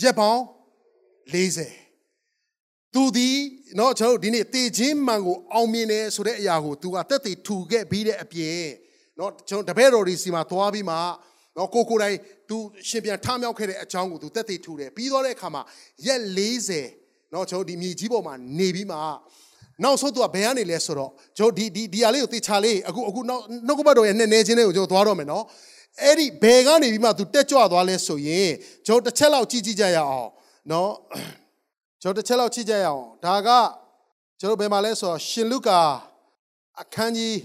[0.00, 0.42] ရက်ပေါင်း
[1.32, 3.36] 40သူသည်
[3.76, 8.62] เนาะကျွန်တော်တို့ဒီနေ့တေခြင်းမှန်ကိုအောင်မြင်တယ်ဆိုတဲ့အရာကိုသူကတက်တည်ထူခဲ့ပြီးတဲ့အပြင်
[9.16, 10.96] เนาะကျွန်တော်တပည့်တော်ဒီစီမှာသွားပြီးမှ
[11.57, 12.17] နော်ကိုကိုတိုင်း
[12.49, 15.61] သူရှင်ပြန်ထမြောက်ခဲ့တဲ့အကြောင်းကိုသူတက်သေးထူတယ်ပြီးတော့တဲ့အခါမှာ
[16.05, 16.21] ရက်
[16.77, 18.97] 40နော်ကျွန်တော်ဒီမြေကြီးပေါ်မှာနေပြီးမှ
[19.83, 25.43] နောက်ဆုံးသူကဘယ်ကနေလဲဆိုတော့ကျွန်တော်ဒီဒီဒီဟာလေးကိုတေချာလေးအခုအခုနောက်နှုတ်ကပတ်တော်ရဲ့နဲ့နေချင်းလေးကိုကျွန်တော်သွားတော့မယ်နော်
[26.01, 28.51] အဲ့ဒီဘယ်ကနေပြီးမှသူတက်ကြွသွားလဲဆိုရင်
[28.85, 30.29] ကျွန်တော်တစ်ချက်လောက်ကြည့်ကြည့်ကြရအောင်
[30.71, 30.91] နော်
[32.01, 33.49] ကျွန်တော်တစ်ချက်လောက်ကြည့်ကြရအောင်ဒါက
[34.39, 35.81] ကျွန်တော်ဘယ်မှာလဲဆိုတော့ရှင်လုကာ
[36.81, 37.37] အခန်းကြီး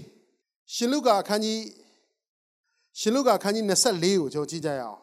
[0.73, 1.59] ရှင်လုကာအခန်းကြီး
[2.99, 4.99] ရှင်လုကာအခန်းကြီး24ကိုကျွန်တော်ကြည့်ကြရအောင်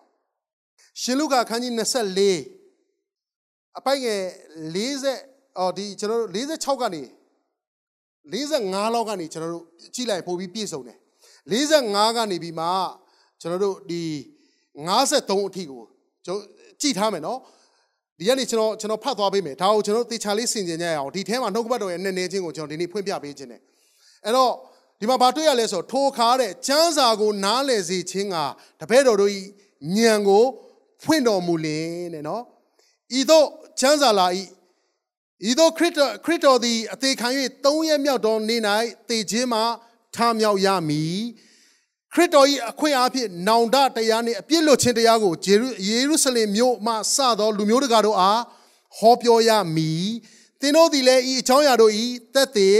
[1.02, 4.22] ရှင်လုကာအခန်းကြီး24အပိုင်ငယ်
[4.86, 7.02] 40အော်ဒီကျွန်တော်တို့46ကနေ
[8.32, 10.98] 45လောက်ကနေကျွန်တော်တို့ကြည့်လိုက်ပို့ပြီးပြည့်စုံတယ်
[11.52, 12.66] 45ကနေပြီးမှ
[13.40, 14.02] ကျွန်တော်တို့ဒီ
[14.86, 15.82] 53အထိကို
[16.26, 16.40] ကျွန်တော်
[16.80, 17.38] ကြည့်ထားမယ်နော်
[18.18, 23.60] ဒီကနေ့ကျွန်တော်ကျွန်တော်ဖတ်သွားပေးမယ်ဒါကိုကျွန်တော်သေချာလေးဆင်ခြင်ကြရအောင်ဒီထဲမှာနှုတ်ကပတ်တော်ရဲ့နည်းနည်းချင်းကိုကျွန်တော်ဒီနေ့ဖွင့်ပြပေးခြင်းတယ်
[24.24, 24.52] အဲ့တော့
[24.98, 28.36] ဒီမှာဘာတွေ့ရလဲဆိုတော့ထိုခါတဲ့ကျမ်းစာကို နားလည်စေခြင်းက
[28.80, 29.40] တပည့်တော်တို့ဤ
[29.96, 30.44] ဉာဏ်ကို
[31.02, 32.42] ဖွင့်တော်မူလင်တဲ့နော်
[33.18, 33.46] ဤသို့
[33.80, 34.42] ကျမ်းစာလာဤ
[35.48, 37.28] ဤသို့ခရစ်တော်ခရစ်တော်သည်အသေးခံ၍
[37.64, 38.60] ၃ရက်မြောက်သောနေ့၌
[39.08, 39.60] သေခြင်းမှ
[40.14, 41.18] ထမြောက်ရမည်
[42.12, 45.34] ခရစ်တော်၏အခွင့်အားဖြင့်နောင်တတရားနှင့်အပြစ်လွတ်ခြင်းတရားကို
[45.86, 48.42] ယေရုရှလင်မြို့မှစသောလူမျိုးတကာတို့အား
[48.98, 50.06] ဟောပြောရမည်
[50.60, 52.70] သင်တို့သည်လည်းဤအကြောင်းအရာတို့ဤသက်သေ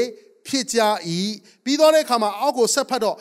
[0.47, 0.81] ဖြစ်ကြ၏
[1.65, 3.17] ပြီးတော့တဲ့အခါမှာအောက်ကိုဆက်ဖတ်တော့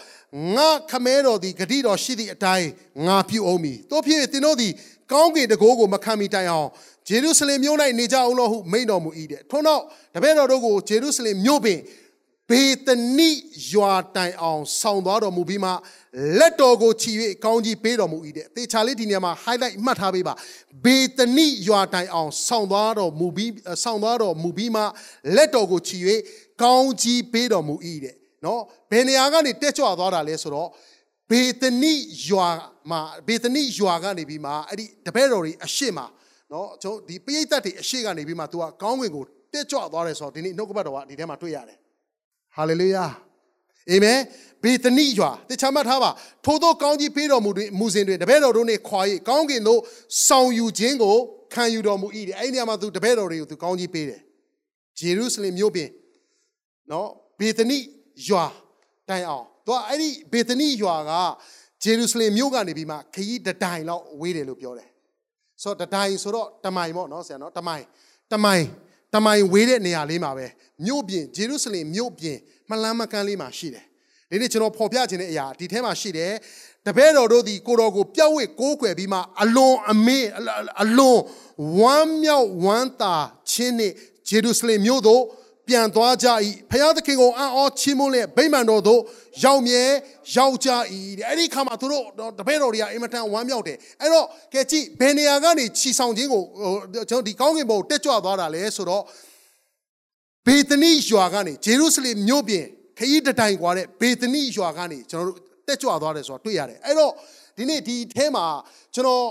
[0.55, 2.69] ငါခမဲတော်သည်ဂတိတော်ရှိသည့်အတိုင်း
[3.07, 4.73] ငါပြုအောင်မည်တို့ဖြစ်သင်တို့သည်
[5.11, 6.69] ကောင်းကင်တကိုးကိုမခံမီတိုင်အောင်
[7.07, 9.83] ဂျေရုရှလင်မြို့၌နေကြအောင်လို့ဟုမိန့်တော်မူ၏တဲ့ထို့နောက်
[10.15, 11.79] တပည့်တော်တို့ကိုဂျေရုရှလင်မြို့ပင်
[12.49, 13.31] ဘေသနိ
[13.71, 15.71] ရွာတိုင်အောင်ဆောင်းသွားတော်မူပြီးမှ
[16.39, 17.11] လက်တော်ကိုချီ၍
[17.45, 20.33] ကောင်းကြီးပေးတော်မူ၏တဲ့တေချာလေးဒီနေရာမှာ highlight မှတ်ထားပေးပါ
[20.85, 23.51] ဘေသနိရွာတိုင်အောင်ဆောင်းသွားတော်မူပြီး
[23.83, 24.81] ဆောင်းသွားတော်မူပြီးမှ
[25.35, 25.97] လက်တော်ကိုချီ၍
[26.61, 28.15] ကောင်းကြီးပေးတော်မူ၏တဲ့
[28.45, 30.69] နော်ဘယ်နေရာကနေတက်ကြွသွားတာလဲဆိုတော့
[31.31, 31.93] ဘေသနိ
[32.27, 32.49] ရွာ
[32.91, 35.99] မှာဘေသနိရွာကနေပြီးမှအဲ့ဒီတပည့်တော်တွေအရှိမ
[36.51, 41.77] နော်ကျွန်တော်ဒီပိဋကတ်တွေအရှိကနေပြီးမှ तू ကကောင်းကင်ကိုတက်ကြွသွားတယ်ဆိုတော့ဒီနေ့နှုတ်ကပတ်တော်ကဒီထဲမှာတွေ့ရတယ်
[42.55, 43.05] ဟာလေလုယာ
[43.91, 44.19] အာမင်
[44.63, 46.09] ဘေသနိရွာတခြားမှတ်ထားပါ
[46.45, 49.79] ထို့သောကောင်းကြီးပေးတော်မူတွင်မူစဉ်တွင်တပည့်တော်တို့နှင့်ခွာ၍ကောင်းကင်သို့
[50.27, 51.15] ဆောင်ယူခြင်းကို
[51.53, 54.21] ခံယူတော်မူ၏တဲ့အဲ့ဒီနေရာမှာသူတပည့်တော်တွေကိုသူကောင်းကြီးပေးတယ်
[54.99, 55.89] ဂျေရုရှလင်မြို့ပြင်
[56.91, 57.07] နော်
[57.39, 57.79] ဘေသနိ
[58.27, 58.45] ရွာ
[59.09, 61.11] တိုင်အောင်သူကအဲ့ဒီဘေသနိရွာက
[61.83, 64.89] ဂျေရုရှလင်မြို့ကနေပြီးမှခရီးတတိုင်လောက်ဝေးတယ်လို့ပြောတယ်
[65.63, 67.83] ဆိုတော့တတိုင်ဆိုတော့တမိုင်ပေါ့နော်ဆရာနော်တမိုင်
[68.33, 68.63] တမိုင်
[69.13, 70.45] တမိုင်ဝေးတဲ့နေရာလေးမှာပဲ
[70.85, 72.37] မြို့ပြင်ဂျေရုရှလင်မြို့ပြင်
[72.69, 73.85] မလန်းမကန်းလေးမှာရှိတယ်
[74.29, 76.31] ဒီနေ့ကျွန်တော်ဖော်ပြခြင်းတဲ့အရာဒီထဲမှာရှိတယ်
[76.85, 80.27] တပည့်တော်တို့ဒီကိုတော်ကိုပြောက်ဝဲကိုးကွယ်ပြီးမှအလွန်အမေး
[80.83, 81.19] အလွန်
[81.79, 83.15] ဝမ်းမြောက်ဝမ်းသာ
[83.51, 83.91] ခြင်းနဲ့
[84.27, 85.23] ဂျေရုရှလင်မြို့သို့
[85.67, 86.27] ပြန်သွားကြ၏
[86.71, 89.01] ဖယားသခင်ကိုအံ့ဩချီးမွမ်းလျက်ဗိမာန်တော်သို့
[89.43, 89.83] ရောက်မြဲ
[90.35, 90.69] ရောက်ကြ၏
[91.17, 92.05] တဲ့အဲ့ဒီခါမှာသူတို့
[92.39, 96.43] တပည့်တော်တွေကအင်မတန်ဝမ်းမြောက်တယ်အဲ့တော့ကဲကြည့်ဘယ်နေရာကနေခြီဆောင်ခြင်းကို
[97.09, 99.03] ကျွန်တော်ဒီကောင်းကင်ဘုံတက်ကြွသွားတာလဲဆိုတော့
[100.47, 102.65] ဘေသနိရွာကနေဂျေရုဆလင်မြို့ပြင်
[102.97, 107.11] ခရီးတတိုင်ကွာတဲ့ဘေသနိရွာကနေကျွန်တော်တို့တက်ကြွသွားတယ်ဆိုတော့တွေ့ရတယ်အဲ့တော့
[107.57, 108.45] ဒီနေ့ဒီအဲမှာ
[108.95, 109.23] ကျွန်တော်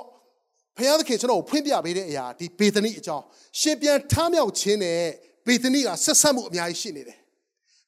[0.77, 3.25] ဖခင်သခင်ကျွန်တော်ကိုဖွင့်ပြပေးတဲ့အရာဒီဘေသနိအကြောင်း
[3.61, 5.03] ရှင်ပြန်ထားမြောက်ခြင်းနဲ့
[5.47, 7.17] ဘေသနိကဆက်ဆက်မှုအများကြီးရှိနေတယ်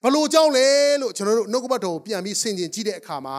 [0.03, 0.67] ဘလို့ကြောင့်လဲ
[1.01, 3.37] လို့ကျွန်တော်တို့နှုတ်ကပတ်တော်ကိုပြန်ပြီးဆင်ခြင်ကြည့်တဲ့အခါမှာ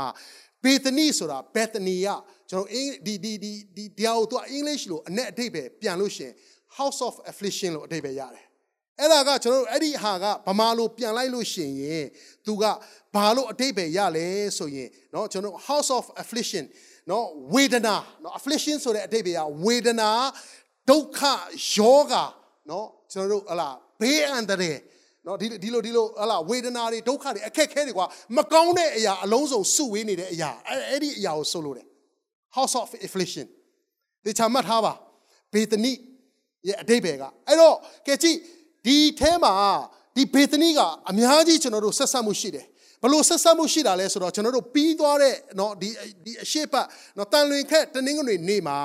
[0.64, 2.08] ဘေသနိဆိုတာဘက်သနီယ
[2.50, 6.30] ကျွန်တော်အင်ဒီဒီဒီဒီတရားကိုသူအင်္ဂလိပ်လိုအ내အဓိပ္ပာယ်ပြန်လို့ရှင်
[6.78, 8.44] house of affliction လို့အဓိပ္ပာယ်ရတယ်
[9.00, 12.06] အဲ့ဒါကကျွန်တော်တို့အဲ့ဒီဟာကဗမာလိုပြန်လိုက်လို့ရှင်ရင်
[12.46, 12.64] သူက
[13.14, 14.26] ဘာလို့အတိတ်ပဲရလဲ
[14.58, 16.64] ဆိုရင်เนาะကျွန်တော် house of affliction
[17.08, 20.10] เนาะဝေဒနာเนาะ affliction ဆိုတဲ့အတိတ်ပဲရဝေဒနာ
[20.90, 21.20] ဒုက္ခ
[21.74, 22.14] ယောဂ
[22.68, 23.70] เนาะကျွန်တော်တို့ဟလာ
[24.00, 24.78] ဘေးအန္တရာယ်
[25.26, 31.86] နော်ဒီဒီလိုဒီလိုဟလာဝေဒနာတွေဒုက္ခတွေအခက်ခဲတွေကွာမကောင်းတဲ့အရာအလုံးစုံစုဝေးနေတဲ့အရာအဲ့အဲ့ဒီအရာကိုဆိုလို့တယ်
[32.56, 33.46] house of affliction
[34.24, 34.92] ဒီချမှတ်ထားပါ
[35.52, 35.92] ဘေသနိ
[36.68, 38.38] ရဲ့အတိတ်ပဲကအဲ့တော့ကဲကြည့်
[38.86, 39.52] ဒီအဲမှာ
[40.16, 42.66] ဒီဘေသနိကအများကြီးကျွန်တော်တို့ဆက်ဆက်မှုရှိတယ်
[43.02, 45.88] ဘလို့ဆက်ဆက်မှုရှိတာလဲဆိုတော့ကျွန်တော်တို့ပြီးသွားတဲ့เนาะဒီ
[46.24, 48.78] ဒီအရှိတ်ပတ်เนาะတန်လွင်ခက်တနင်္ဂနွေနေ့မှာ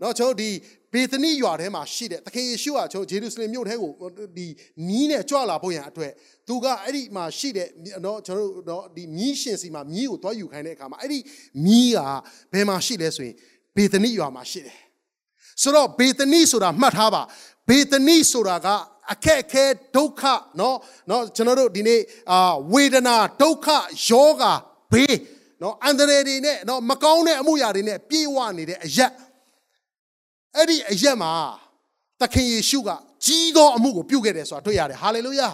[0.00, 0.50] เนาะကျွန်တော်ဒီ
[0.92, 3.90] ဘေသနိရွာထဲမှာရှိတဲ့သခင်ယေရှုကကျွန်တော်ဂျေရုဆလင်မြို့ထဲကို
[4.36, 4.46] ဒီ
[4.86, 6.12] မီးနဲ့ကြွလာဖို့ရန်အတွက်
[6.48, 7.68] သူကအဲ့ဒီမှာရှိတဲ့
[8.02, 11.18] เนาะကျွန်တော်တို့เนาะဒီမီးရှင်စီမှာမီးကိုတွားယူခိုင်းတဲ့အခါမှာအဲ့ဒီ
[11.64, 11.98] မီးက
[12.52, 13.36] ဘယ်မှာရှိလဲဆိုရင်
[13.76, 14.78] ဘေသနိရွာမှာရှိတယ်
[15.62, 17.22] ဆိုတော့ဘေသနိဆိုတာမှတ်ထားပါ
[17.68, 18.68] ဘေသနိဆိုတာက
[19.12, 19.64] အခက်အခဲ
[19.96, 20.22] ဒုက္ခ
[20.56, 20.76] เนาะ
[21.08, 23.66] เนาะကျွန်တော်တို့ဒီနေ့အာဝေဒနာဒုက္ခ
[24.08, 24.42] ယောဂ
[24.92, 25.14] ဘေး
[25.60, 29.12] เนาะအန္တရာယ်တွေနဲ့เนาะမကောင်းတဲ့အမှုရာတွေနဲ့ပြေဝနေတဲ့အရက်
[30.57, 31.31] အဲ့ဒီအရက်မှာ
[32.21, 32.89] သခင်ယေရှုက
[33.25, 35.49] ကြီးသောအမှုကိုပြုခဲ့တယ်ဆိုတာတွေ့ရတယ်ဟာလေလုယာ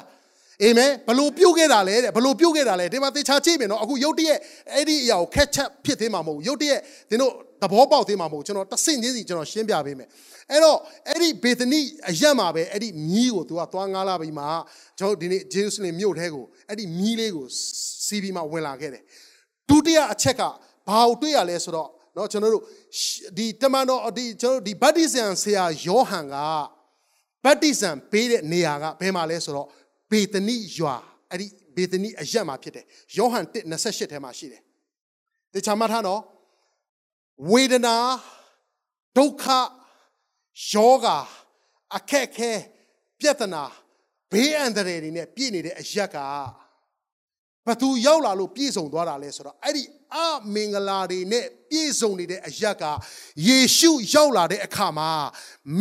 [0.64, 4.40] အာမင်ဘလို့ပြုတ်ခဲ့တာလဲတဲ့ဘလို့ပြုတ်ခဲ့တာလဲဒီမှာသေချာကြည့်မယ်နော်အခုရုတ်တရက်
[4.74, 6.80] အဲ့ဒီအရာကိုခက်ချက်ဖြစ်သေးမှာမဟုတ်ရုတ်တရက်
[7.10, 7.32] သင်တို့
[7.62, 10.10] သဘောပေါက်သေးမှာမဟုတ်ကျွန်တော်တဆင့်ချင်းစီကျွန်တော်ရှင်းပြပေးမယ်
[10.52, 10.78] အဲ့တော့
[11.10, 14.46] အဲ့ဒီဘေသနိအရက်မှာပဲအဲ့ဒီမြီးကိုသူကသွားငားလာပြီးမှ
[15.00, 17.46] ကျွန်တော်ဒီနေ့ဂျေရုဆလင်မြို့ထဲကိုအဲ့ဒီမြီးလေးကို
[18.08, 19.04] စီးပြီးမှဝင်လာခဲ့တယ်
[19.70, 20.42] ဒုတိယအချက်က
[20.88, 22.65] ဘာကိုတွေ့ရလဲဆိုတော့ เนาะကျွန်တော်တို့
[23.37, 26.37] ဒီတမန်တော်ဒီကျွန်တော်တို့ဒီဗတ္တိဇံဆရာယောဟန်က
[27.45, 29.69] ဗတ္တိဇံပေးတဲ့နေရာကဘယ်မှာလဲဆိုတော့
[30.11, 30.97] ဘေသနိရွာ
[31.31, 32.85] အဲ့ဒီဘေသနိအရက်မှာဖြစ်တယ်
[33.17, 34.63] ယောဟန်1:28ထဲမှာရှိတယ်
[35.55, 36.23] တခြားမှတ်ထားနော်
[37.51, 37.97] ဝေဒနာ
[39.19, 39.45] ဒုက္ခ
[40.73, 41.07] ယောဂ
[41.97, 42.51] အခက်ခဲ
[43.21, 43.65] ပြဿနာ
[44.33, 46.17] ဘေးအန္တရာယ်တွေနဲ့ပြည့်နေတဲ့အရက်က
[47.67, 49.83] ဘသူရောက်လာလို့ပြည့်စုံသွားတာလဲဆိုတော့အဲ့ဒီ
[50.17, 50.19] အ
[50.55, 52.85] မင်္ဂလာတွေနဲ့ပြည့်စုံနေတဲ့အရက်က
[53.47, 55.11] ယေရှုရောက်လာတဲ့အခါမှာ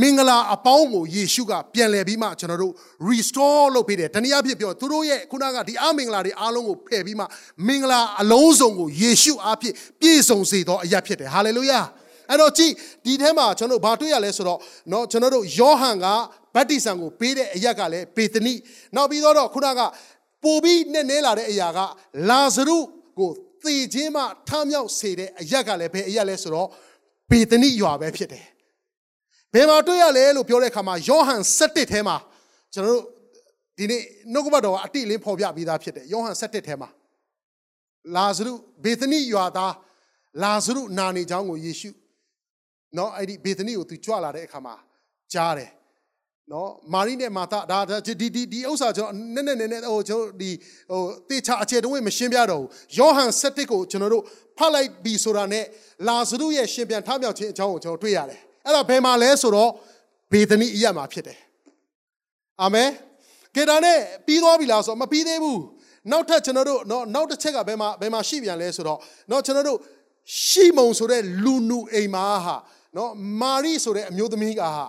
[0.01, 2.73] မင်္ဂလာအပေါင်းကိုယေရှုကပြန်လည်ပြီးမှကျွန်တော်တို့
[3.09, 7.25] restore လုပ်ပေးတယ်တနည်းအားဖြင့်ပြောသူတို့ရဲ့ခုနကဒီအမင်္ဂလာတွေအားလုံးကိုဖယ်ပြီးမှ
[7.67, 11.85] မင်္ဂလာအလုံးစုံကိုယေရှုအားဖြင့်ပြည့်စုံစေသောအရာဖြစ်တယ် hallelujah
[12.29, 12.73] အဲ့တော့ကြည့်
[13.05, 16.05] ဒီထဲမှာကျွန်တော်တို့ဘာတွေ့ရလဲဆိုတော့เนาะကျွန်တော်တို့ယောဟန်က
[16.55, 18.53] ဗတ္တိဇံကိုပေးတဲ့အရက်ကလည်းပေတနိ
[18.95, 19.81] နောက်ပြီးတော့ခုနက
[20.44, 21.78] ပိုပြီးနဲ့နဲလာတဲ့အရာက
[22.30, 22.78] လာဇရု
[23.18, 23.30] ကို
[23.64, 26.68] သေခြင်းမှထမြောက်စေတဲ့အရက်ကလည်းဘယ်အရက်လဲဆိုတော့
[27.30, 28.46] ပေတနိရွာပဲဖြစ်တယ်
[29.52, 32.16] ဘယ်မှာတွေ့ရလဲလို့ပြောတဲ့အခါမှာယောဟန်7ထဲမှာ
[32.74, 33.04] ကျွန်တော်တို့
[33.78, 34.02] ဒီနေ့
[34.32, 36.88] နှုတ်ကပတ်တော်ကအတိအလင်းဖော်ပြပြီးသားဖြစ်တယ်ယောဟန်7ထဲမှာ
[38.16, 38.54] လာဇရု
[38.84, 39.74] ဘေသနိရွာသား
[40.42, 41.90] လာဇရုနာနေကြောင်းကိုယေရှု
[42.96, 44.74] နော်အဲ့ဒီဘေသနိကိုသူကြွလာတဲ့အခါမှာ
[45.32, 45.70] ကြားတယ်
[46.52, 50.50] နော်မာရိနဲ့မာသဒါဒီဒီဒီဥစ္စာကျွန်တော်နည်းနည်းနည်းနည်းဟိုကျွန်တော်ဒီ
[50.90, 54.24] ဟိုတေချာအခြေတုံးမရှင်းပြတော့ဘူးယောဟန်7ကိုကျွန်တော်တို့
[54.58, 55.64] ဖတ်လိုက်ပြီဆိုတာနဲ့
[56.06, 59.70] လာဇရုရဲ့ရှင်ပြန်ထမြောက်ခြင်းအကြောင်းကိုကျွန်တော်တွေ့ရတယ်အဲ့ဒါဘယ်မှာလဲဆိုတော့
[60.32, 61.38] ဘေသနိအရက်မှာဖြစ်တယ်
[62.62, 62.90] အာမင်
[63.56, 65.60] ကေဒါနဲ့ပြီးသွားပြီလားဆိုတော့မပြီးသေးဘူး
[66.10, 68.98] နောက်ထပ်ကျွန်တော်တို့နော်နောက်တစ်ချက်ကဘယ်မှာဘယ်မှာရှိပြန်လဲဆိုတော့
[69.30, 69.78] နော်ကျွန်တော်တို့
[70.44, 72.56] ရှီမုန်ဆိုတဲ့လူနူအိမ်မာဟာ
[72.96, 74.86] နော်မာရိဆိုတဲ့အမျိုးသမီးကဟာ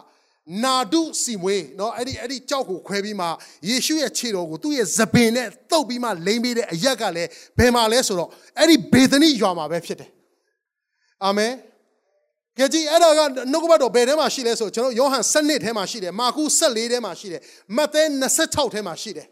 [0.64, 3.26] နာဒုစီမွေးเนาะအဲ့ဒီအဲ့ဒီကြောက်ကိုခွဲပြီးမှ
[3.68, 10.10] ယေရှုရဲ့ခြေတော်ကိုသူ့ရဲ့သပင်နဲ့တုပ်ပြီးမှလိမ့်ပေးတဲ့အရက်ကလည်းဘယ်မှာလဲဆိုတော့အဲ့ဒီဘေသနိရွာမှာပဲဖြစ်တယ်
[11.24, 11.52] အာမင်
[12.58, 13.20] ကြည်ကြီးအဲ့ဒါက
[13.52, 17.40] နှုတ်ကပတ်တော်ဘယ်ထဲမှာရှိလဲဆိုကျွန်တော်ယောဟန်7ထဲမှာရှိတယ်မာကု14ထဲမှာရှိတယ်
[17.76, 18.02] မဿဲ
[18.38, 19.26] 26ထဲမှာရှိတယ်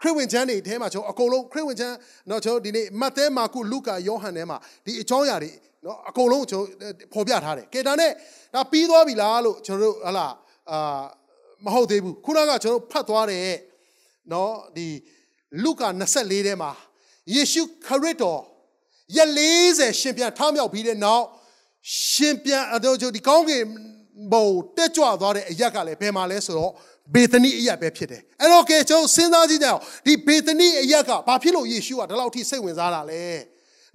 [0.00, 1.96] ခရစ်ဝင်ကျမ်းတွေထဲမှာကျွန်တော်အကုန်လုံးခရစ်ဝင်ကျမ်း
[2.28, 5.50] เนาะကျွန်တော်ဒီနေ့မဿဲမာကုလုကာယောဟန်ထဲမှာဒီအကြောင်းအရာတွေ
[5.85, 8.11] နော်အကုန်လုံးကျွန်တော်ဖော်ပြထားတယ်ကဲဒါနဲ့
[8.53, 10.27] ဒါပြီးသွားပြီလားလို့ကျွန်တော်တို့ဟလာ
[10.71, 11.03] အာ
[11.65, 13.55] မဟုတ်သေးဘူးခုနကကျွန်တော်ဖတ်သွားတဲ့
[14.31, 14.87] နော်ဒီ
[15.63, 16.71] လုကာ24ထဲမှာ
[17.33, 18.41] ယေရှုခရစ်တော်
[19.15, 21.25] ရက်40ရှင်ပြန်ထမြောက်ပြီးတဲ့နောက်
[22.09, 23.63] ရှင်ပြန်အတော့ဒီကောင်းကင်
[24.31, 26.71] ဘုံတက်ကြွသွားတဲ့အရက်ကလည်းဘယ်မှာလဲဆိုတော့
[27.13, 33.23] ဘေသနိအရက်ပဲဖြစ်တယ်အဲ့တော့ကဲကျွန်တော်စဉ်းစားကြည့်ကြအောင်ဒီဘေသနိအရက်ကဘာဖြစ်လို့ယေရှုကဒီလောက်ထိစိတ်ဝင်စားတာလဲ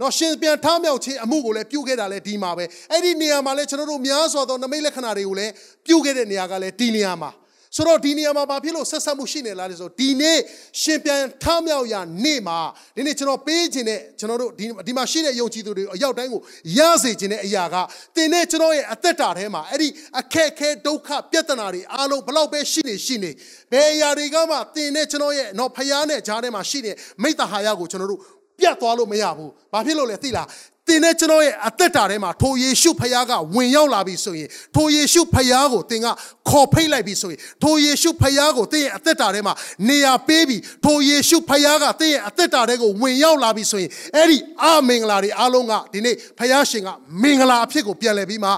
[0.01, 5.53] နော်ရှင်ပြန်ထားမြောက်ခြင်းအမှုကိုလည်းပြုခဲ့တာလည်းဒီမှာပဲအဲ့ဒီနေရာမှာလည်းကျွန်တော်တို့များစွာသောနမိတ်လက္ခဏာတွေကိုလည်း
[5.87, 7.31] ပြုခဲ့တဲ့နေရာကလည်းဒီနေရာမှာ
[7.77, 10.39] ဆိုတော့ဒီနေရာမှာဘာဖြစ်လို့ဆက်ဆက်မှုရှိနေလားလဲဆိုဒီနေ့
[10.83, 12.59] ရှင်ပြန်ထမြောက်ရာနေ့မှာ
[12.97, 16.41] ဒီနေ့ကျွန်တော်ပေးခြင်းနဲ့ကျွန်တော်တို့ဒီဒီမှာရှိတဲ့ယုံကြည်သူတွေအရောက်တိုင်းကို
[16.79, 17.77] ရစေခြင်းတဲ့အရာက
[18.17, 19.89] တင်နဲ့ကျွန်တော်ရဲ့အသက်တာထဲမှာအဲ့ဒီ
[20.21, 23.31] အခက်ခဲဒုက္ခပြဿနာတွေအားလုံးဘလောက်ပဲရှိနေရှိနေ
[23.73, 28.21] ဘယ်အရာတွေကမှတင်နဲ့ကျွန်တော်ရဲ့တော့ဖယားနဲ့ဂျားထဲမှာရှိနေမိတ္တဟာယကိုကျွန်တော်တို့
[28.59, 30.49] ပြတ်သွားလို့မရဘူး။ဘာဖြစ်လို့လဲသိလား။
[30.89, 36.07] သင်နဲ့ကျွန်တော်ရဲ့အသက်တာထဲမှာထိုယေရှုဖခင်ကဝင်ရောက်လာပြီဆိုရင်ထိုယေရှုဖခင်ကိုသင်က
[36.49, 39.55] ခေါ်ဖိတ်လိုက်ပြီဆိုရင်ထိုယေရှုဖခင်ကိုသင်ရဲ့အသက်တာထဲမှာ
[39.89, 46.89] နေရာပေးပြီးထိုယေရှုဖခင်ကသင်ရဲ့အသက်တာထဲကိုဝင်ရောက်လာပြီဆိုရင်အဲ့ဒီအမင်္ဂလာတွေအားလုံးကဒီနေ့ဖခင်ရှင်က
[47.23, 48.51] မင်္ဂလာအဖြစ်ကိုပြန်လည်ပြီးမှ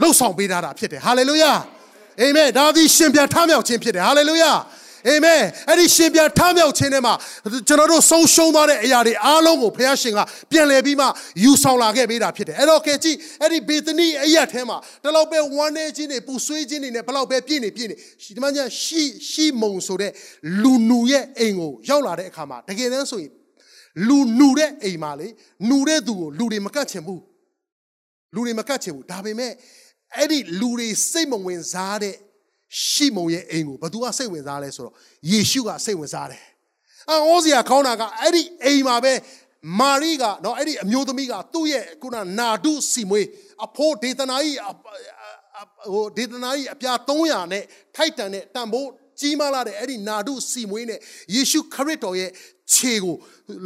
[0.00, 1.52] လှုပ်ဆောင်ပေးထားတာဖြစ်တယ်ဟာလေလုယာ
[2.20, 4.52] အာမင်ဒါသည်ရှင်ပြန်ထမြောက်ခြင်းဖြစ်တယ်ဟာလေလုယာ
[5.08, 7.14] အာမင်အဲ့ဒီရှင်ပြန်ထမြောက်ခြင်းထဲမှာ
[7.68, 11.06] ကျွန်တော်တို့ဆုံးရှုံးသွားတဲ့အရာတွေအားလုံးကိုဘုရားရှင်ကပြန်လည်ပြီးမှ
[11.42, 17.96] ယူဆောင်လာခဲ့ပေးတာဖြစ်တယ်အဲ့တော့ကဲကြည့်အဲ့ဒီဘေသနိအရက်ထဲမှာတလောက်ပဲဝမ်းနေခြင်းတွေပူဆွေးခြင်းတွေနဲ့ဘလောက်ပဲပြည့်နေပြည့်နေ
[18.34, 20.12] ဒီမှာညာရှိရှိမုံဆိုတဲ့
[20.62, 23.32] လူနူရဲ့အိမ်ကိုရောက်လာတဲ့အခါမှာတကယ်တမ်းဆိုရင်
[24.08, 25.28] လူနူတဲ့အိမ်မှာလေ
[25.68, 27.22] နူတဲ့သူကိုလူတွေမကတ်ချင်ဘူး
[28.34, 29.52] လူတွေမကတ်ချင်ဘူးဒါပေမဲ့
[30.16, 32.14] အဲ့ဒီလူတွေစိတ်မဝင်စားတဲ့
[32.82, 34.94] ရှိမုံရဲ့အိမ်ကိုဘသူကစိတ်ဝင်စားလဲဆိုတော့
[35.30, 36.42] ယေရှုကစိတ်ဝင်စားတယ်။
[37.10, 39.12] အောစရာခေါင်းတာကအဲ့ဒီအိမ်မှာပဲ
[39.80, 43.26] မာရိကနော်အဲ့ဒီအမျိုးသမီးကသူ့ရဲ့ခုနနာဒုစီမွေး
[43.64, 44.58] အဖိုးဒေသနာကြီး
[45.92, 47.64] ဟိုဒေသနာကြီးအပြာ300နဲ့
[47.96, 50.98] ထိုက်တန်တဲ့တန်ဖိုးကြီးမားလာတဲ့အဲ့ဒီနာဒုစီမွေးနဲ့
[51.34, 52.30] ယေရှုခရစ်တော်ရဲ့
[52.72, 53.14] ခြေကို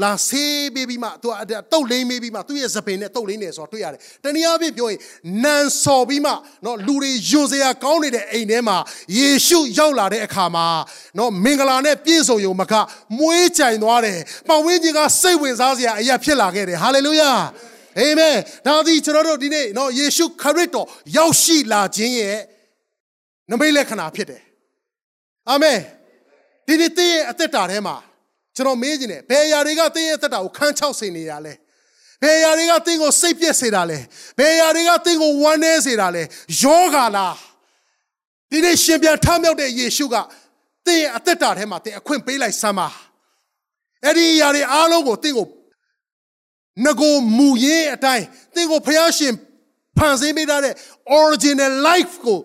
[0.02, 1.34] လာဆေးပေးပြီးမှသူက
[1.72, 4.98] တုတ်လိမ့်ပေးပြီးမှသူ့ရဲ့သပင်နဲ့တုတ်လိမ့်နေဆိုတော့တွေ့ရတယ်။တနည်းအားဖြင့်ပြောရင်
[5.44, 6.32] နန်စော်ပြီးမှ
[6.64, 8.76] နော်လူတွေယွန်စရာကောင်းနေတဲ့အိမ်ထဲမှာ
[9.16, 10.66] ယေရှုရောက်လာတဲ့အခါမှာ
[11.18, 12.74] နော်မင်္ဂလာနဲ့ပြည့်စုံယုံမက
[13.18, 17.30] မွေးကြိုင်သွားတယ်။ပတ်ဝန်းကျင်ကစိတ်ဝင်စားစရာအရာဖြစ်လာခဲ့တယ်။ဟာလေလုယာ။
[17.98, 22.38] အာမင်။ဒါသည်ကျွန်တော်တို့ဒီနေ့နော်ယေရှုခရစ်တော်ရောက်ရှိလာခြင်းရဲ့
[23.50, 24.42] နမိတ်လက္ခဏာဖြစ်တယ်။
[25.50, 25.78] အာမင်။
[26.66, 27.96] ဒီနေ့တည့်ရဲ့အသက်တာထဲမှာ
[28.58, 31.52] ကျွန်တော်မေးခြင်းတယ်ဘယ်အရာတွေကတင်းရဲ့အသက်တာကိုခန်းချောက်စေနေတာလဲ
[32.22, 33.98] ဘယ်အရာတွေကတင်းကိုစိတ်ပြက်စေတာလဲ
[34.38, 36.22] ဘယ်အရာတွေကတင်းကိုဝမ်းနည်းစေတာလဲ
[36.62, 37.36] ယောဂါလား
[38.50, 40.16] ဒီနေ့ရှင်ပြန်ထမြောက်တဲ့ယေရှုက
[40.86, 42.88] တင်းရဲ့အသက်တာထဲမှာတင်းအခွင့်ပေးလိုက်စမ်းပါ
[44.04, 45.46] အဲ့ဒီအရာတွေအားလုံးကိုတင်းကို
[46.84, 49.32] ငကိုမူရင်းအတိုင်းတင်းကိုဖျားရှင်
[49.98, 50.74] ဖန်ဆင်းပေးထားတဲ့
[51.20, 52.38] original life ကို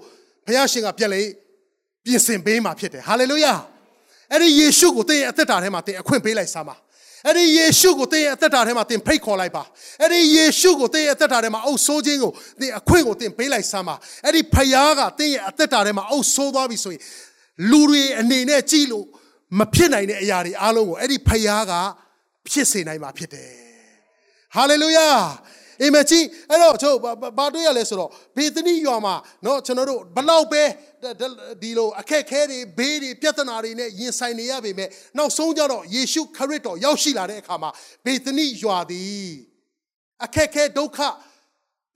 [0.48, 1.22] ဖျားရှင်ကပြန်လေ
[2.06, 3.58] ပြင်ဆင်ပေးမှာဖြစ်တယ် hallelujah
[4.34, 6.76] အဲ့ဒီယေရှုကိုသင်ရဲ့အသက်တာထဲမှာသင်အခွင့်ပေးလိုက်စမ်းပါ
[7.28, 9.64] အဲ့ဒီယေရှုကိုသင်ရဲ့အသက်တာထဲမှာသင်ဖိတ်ခေါ်လိုက်ပါ
[10.02, 17.02] အဲ့ဒီယေရှုကိုသင်ရဲ့အသက်တာထဲမှာအုပ်ဆိုးခြင်းကိုသင်အခွင့်ကိုသင်ပေးလိုက်စမ်းပါအဲ့ဒီဖယားကသင်ရဲ့အသက်တာထဲမှာအုပ်ဆိုးသွားပြီဆိုရင်
[17.72, 19.06] လူတွေအနေနဲ့ကြည့်လို့
[19.60, 21.74] မဖြစ်နိုင်တဲ့အရာတွေအားလုံးကိုအဲ့ဒီဖယားက
[22.50, 23.52] ဖြစ်စေနိုင်မှာဖြစ်တယ်
[24.56, 25.10] ဟာလေလုယာ
[25.83, 30.63] အာမင်ကြီးအဲ့တော့ကျွန်တော်ဘာတွေ့ရလဲဆိုတော့ဘေသနိရွာမှာเนาะကျွန်တော်တို့ဘလောက်ပဲ
[31.63, 37.71] ဒီလိုအခက်ခဲတွေဘေးတွေပြဿနာတွေနဲ့ရင်ဆိုင်နေရပေမဲ့နောက်ဆုံးကြတော့ယေရှုခရစ်တော်ရောက်ရှိလာတဲ့အခါမှာ
[38.05, 39.31] ဘေသနိရွာသည်
[40.25, 40.99] အခက်ခဲဒုက္ခ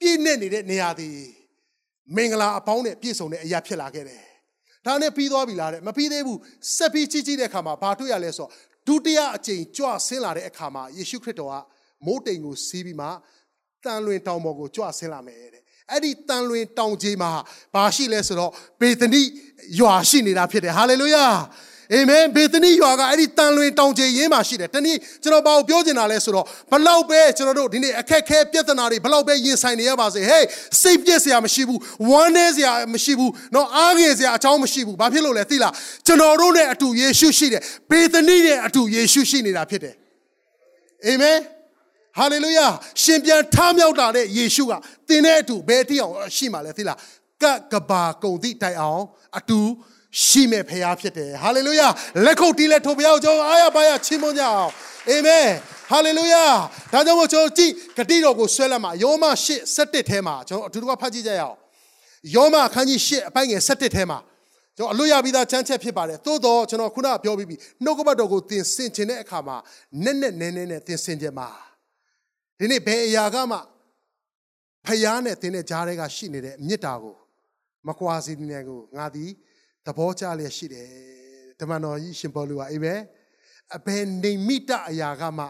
[0.01, 1.18] ပြည့်နေနေတဲ့နေရာသည်
[2.16, 4.22] မင်္ဂလာအပေါင်းနဲ့ပြည့်စုံတဲ့အရာဖြစ်လာခဲ့တယ်
[4.87, 6.38] ဒါနဲ့ပြီးသွားပြီလားတဲ့မပြီးသေးဘူး
[6.77, 8.51] ဆက်ပြီးကြည့်ကြည့်တဲ့အခါမှာဘာတွေ့ရလဲဆိုတော့
[8.87, 11.55] ဒုတိယအကြိမ်ကြွဆင်းလာတဲ့အခါမှာယေရှုခရစ်တော်က
[12.07, 13.09] မိုးတိမ်ကိုစီးပြီးမှ
[13.88, 17.32] တန်လွင်တောင်ပေါ်ကိုကြွဆင်းလာမယ်တဲ့အဲ့ဒီတန်လွင်တောင်ကြီးမှာ
[17.73, 19.21] ဘာရှိလဲဆိုတော့ဘေသနိ
[19.80, 21.26] ရွာရှိနေတာဖြစ်တယ်ဟာလေလုယာ
[21.93, 30.45] အာမင်ဘေသနိရွာကအဲ့ဒီတန်လွင်တောင်ကြီးရင်းမှာရှိတယ်တနည်းကျွန်တော်ဘာကိုပြောချင်တာလဲဆိုတော့ဘလောက်ပဲကျွန်တော်တို့ဒီနေ့အခက်ခဲပြဿနာတွေဘလောက်ပဲရင်ဆိုင်နေရပါစေဟေး
[30.82, 35.73] စိတ်ပြည့်စရာမရှိဘူးဝမ်းနည်းစရာမရှိဘူးနော်အားငယ်စရာအကြောင်းမရှိဘူးဘာဖြစ်လို့လဲသိလား
[36.08, 39.95] ကျွန်တော်တို့နဲ့အတူယေရှုရှိတယ်ဘေသနိနဲ့အတူယေရှုရှိနေတာဖြစ်တယ်
[41.06, 41.38] အာမင်
[42.17, 42.67] ဟာလေလုယာ
[43.01, 44.73] ရှင်ပြန်ထမြောက်တာတဲ့ယေရှုက
[45.08, 46.97] သင်တဲ့အတူဘယ်တိအောင်ရှိမှလဲသိလား
[47.43, 49.03] ကကဘာကုံသည့်တိုင်အောင်
[49.38, 49.60] အတူ
[50.25, 51.88] ရှိမဲ့ဖရားဖြစ်တယ်ဟာလေလုယာ
[52.25, 54.71] လက်ခုပ်တီးလက်ထိုးဘုရားကြောင့်အားရပါရချီးမွမ်းကြအောင်
[55.10, 55.47] အာမင်
[55.91, 56.45] ဟာလေလုယာ
[56.93, 61.56] ဒါကြောင့်မို့ကျွန်တော်ကြည့်ဂတိတော်ကိုဆွဲလက်မှာယောမ8 7ထဲမှာကျွန်တော်အတူတူကဖတ်ကြည့်ကြရအောင်
[62.36, 64.19] ယောမအခန်းကြီး8အပိုင်းငယ်7ထဲမှာ
[64.77, 69.58] ကျွန်တော်အလွတ်ရပြီးသားချမ်းချက်ဖြစ်ပါတယ်သို့တော့ကျွန်တော်ခုနကပြောပြီးပြီနှုတ်ကပတ်တော်ကိုသင်ဆင်ခြင်းတဲ့အခါမှာ
[70.03, 71.49] နက်နက်နဲနဲနဲ့သင်ဆင်ခြင်းမှာ
[72.60, 73.58] ဒီနေ့ဘယ်အရာကမှ
[74.86, 77.15] ဖယားနဲ့တင်းတဲ့ကြားတွေကရှိနေတဲ့မြစ်တာကို
[77.88, 79.30] မကွာစီနေကိုငါသည်
[79.86, 80.88] သဘောကျလျက်ရှိတယ်
[81.60, 82.93] ဓမ္မတော်ကြီးရှင်ပေါလုကအေးပဲ
[83.76, 85.46] အဘယ်နေမိတအရာကမှ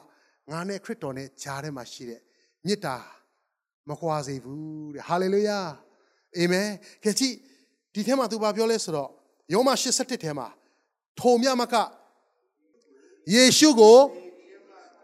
[0.51, 2.21] ငါနဲ့ခရစ်တော်နဲ့ကြားထဲမှာရှိတဲ့
[2.65, 2.95] မြစ်တာ
[3.89, 5.59] မကွာစေဘူးတဲ့ဟာလေလုယာ
[6.37, 6.69] အာမင်
[7.03, 7.35] ကြည့်
[7.93, 9.09] ဒီထဲမှာသူဘာပြောလဲဆိုတော့
[9.53, 10.47] ယောမ87ထဲမှာ
[11.19, 11.75] ထိုမြမက
[13.33, 13.97] ယေရှုကို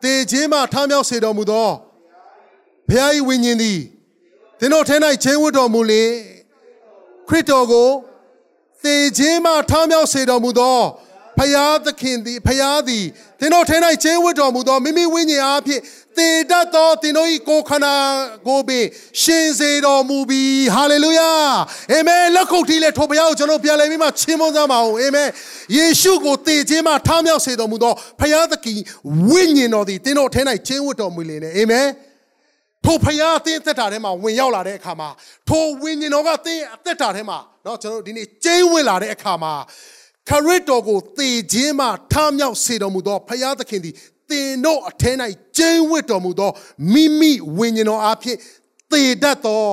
[0.04, 1.70] တေခြင်းမှထားမြောက်စေတော်မူသော
[2.89, 3.80] ဘုရား၏ဝိညာဉ်သည်
[4.60, 6.04] သင်တို့ထဲ၌ခြင်းဝတ်တော်မူလေ
[7.28, 7.89] ခရစ်တော်ကို
[8.84, 10.80] သေခြင်းမှထားမြောက်စေတော်မူသော
[11.38, 13.06] ဖယားသခင်သည်ဖယားသည်
[13.39, 15.82] သင်တို့ထဲ၌ခြင်းဝတ်တော်မူသောမိမိဝိညာဉ်အားဖြင့်
[16.17, 17.96] သေတတ်သောသင်တို့၏ကိုယ်ခန္ဓာ
[18.48, 18.86] ကိုယ်ပင်
[19.22, 20.41] ရှင်စေတော်မူပြီ
[20.76, 21.30] ဟာလေလုယာ
[21.91, 25.30] အာမင်လက်ခုပ်တီးလက်ထိုဘုရားကိုကျွန်တော်ပြန်လည်ပြီးမှချီးမွမ်းကြပါဦးအာမင်
[25.76, 28.80] ယေရှုကိုသေခြင်းမှထားမြောက်စေတော်မူသောဖယားသခင်
[29.30, 31.88] ဝိညာဉ်တော်သည်သင်တို့ထဲ၌ခြင်းဝတ်တော်မူလေနဲ့အာမင်
[32.85, 35.09] ထိုဖယားအသင်းအသက်တာထဲမှာဝင်ရောက်လာတဲ့အခါမှာ
[35.49, 39.53] ထိုဝိညာဉ်တော်ကသင်အသက်တာထဲမှာเนาะကျွန်တော်တို့ဒီနေ့ကျင်းဝင်လာတဲ့အခါမှာ
[40.29, 43.94] ခရစ်တော်ကိုသေခြင်းမှထားမြောက်စေတော်မူသောဖယားသခင်သည်
[44.31, 45.12] သင်တို့အထဲ၌
[45.57, 46.51] ကျင်းဝတ်တော်မူသော
[46.92, 48.38] မိမိဝိညာဉ်တော်အားဖြင့်
[48.90, 49.68] သေတတ်သော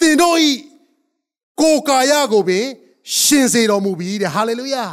[0.00, 0.50] သင်တို့ဤ
[1.60, 2.66] ကိုယ်ကာယကိုပင်
[3.20, 4.84] ရှင်စေတော်မူပြီတဲ့ဟာလေလုယာ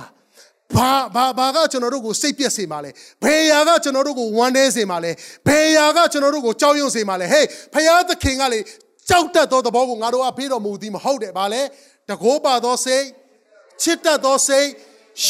[0.75, 2.91] ဘာဘာဘာကကျွန်တော်တို့ကိုစိတ်ပြက်စေမှာလဲ
[3.25, 5.11] ဘယ်ရာကကျွန်တော်တို့ကိုဝမ်းနည်းစေမှာလဲ
[5.47, 8.61] ဘယ်ရာကကျွန်တော်တို့ကိုကြောက်ရွံ့စေမှာလဲဟေးဖယားသခင်ကလေ
[9.09, 11.63] ကြောက်တတ်သောသဘောကိုငါတို့ကဖေးတော်မူသည်မဟုတ်တယ်ဗာလဲ
[12.11, 13.05] တကိုးပါသောစိတ်
[13.83, 14.69] ချစ်တတ်သောစိတ်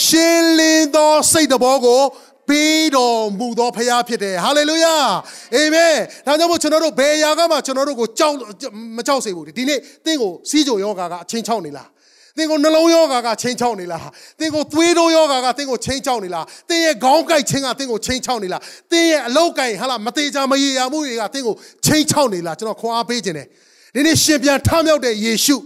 [0.03, 2.03] ရှင်းလင်းသောစိတ်တဘောကို
[2.49, 4.95] ပေးတော်မူသောဖခင်ဖြစ်တယ်ဟာလေလုယာ
[5.55, 5.95] အာမင်
[6.27, 8.35] ဒါကြောင့်မို့ကျွန်တော်တို့ဘယ်အရာကမှကျွန်တော်တို့ကိုကြောက်
[8.97, 11.89] မကြောက်စေဘူးဒီနေ့သင်ကိုစီးကြိုယောဂါကအချင်းချောက်နေလား
[12.37, 23.47] သင်ကိုနှလုံးယောဂါကချင်းချောက်နေလားသင်ကိုသွေးတိုးယောဂါကသင်ကိုချင်းချောက်နေလားသင်ရဲ့ခေါင်းကိုက်ခြင်းကသင်ကိုချင်းချောက်နေလားသင်ရဲ့အလောက်ကိုက်ဟာလားမသေးချာမရေရာမှုတွေကသင်ကိုချင်းချောက်နေလားကျွန်တော်ခွန်အားပေးခြင်းတယ်
[23.95, 25.57] ဒီနေ့ရှင်ပြန်ထမြောက်တဲ့ယေရှု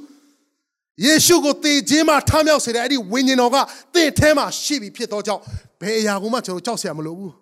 [1.04, 3.56] ယေရှုကိုသေခြင်းမှာထမြောက်စေတဲ့အဲ့ဒီဝိညာဉ်တော်က
[3.94, 5.42] သင်ထဲမှာရှိပြီဖြစ်သောကြောင့်
[5.80, 7.33] ဘယ်အရာကိုမှကျွန်တော်ကြောက်စရာမလိုဘူး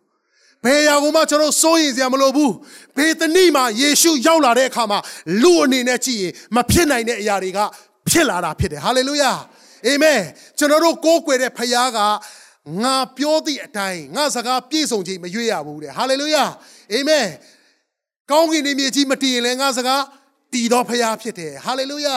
[0.64, 2.52] ဘယ်အရာကိုမှကျွန်တော်စိုးရင်စရာမလိုဘူး
[2.96, 4.98] ဘေသနိမှာယေရှုရောက်လာတဲ့အခါမှာ
[5.42, 7.58] လူအနေနဲ့ကြည့်ရင်မဖြစ်နိုင်တဲ့အရာတွေက
[8.10, 9.32] ဖြစ်လာတာဖြစ်တယ်ဟာလေလုယာ
[9.86, 10.20] အာမင်
[10.58, 11.98] ကျွန်တော်တို့ကိုးကွယ်တဲ့ဖခင်က
[12.82, 16.44] ငါပြောသည့်အတိုင်းငါစကားပြည့်စုံခြင်းမရွေ့ရဘူးတဲ့ဟာလေလုယာ
[16.92, 17.26] အာမင်
[18.30, 20.02] ကောင်းကင်နေမြေကြီးမတည်ရင်လည်းငါစကား
[20.52, 22.16] တည်တော်ဖခင်ဖြစ်တယ်ဟာလေလုယာ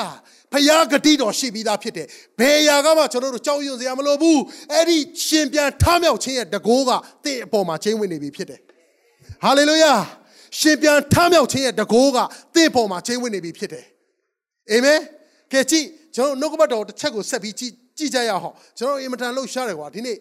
[0.52, 2.08] ဖယားဂတိတော်ရှိပြီးသားဖြစ်တယ်
[2.40, 6.92] ဘယ်ရာကမှကျွန်တော်တို့ကြောက်ရွံ့စရာမလိုဘူးအဲ့ဒီရှင်ပြန်ထမြောက်ခြင်းရဲ့တကိုးက
[7.26, 8.62] တင့်အပေါ်မှာချင်းဝင်နေပြီဖြစ်တယ်
[9.44, 9.94] ဟာလေလုယာ
[10.60, 12.18] ရှင်ပြန်ထမြောက်ခြင်းရဲ့တကိုးက
[12.56, 13.86] တင့်အပေါ်မှာချင်းဝင်နေပြီဖြစ်တယ်
[14.72, 15.00] အာမင်
[15.52, 15.86] ကဲကြည့်
[16.16, 20.18] ကျွန်တော်နှုတ်ကပတ်တော်တစ်ချက်ကိုဆက်ပြီးကြည့်ကြည့်ကြရအောင်ကျွန်တော်အင်မတန်လှုပ်ရှားတယ်ကွာဒီနေ့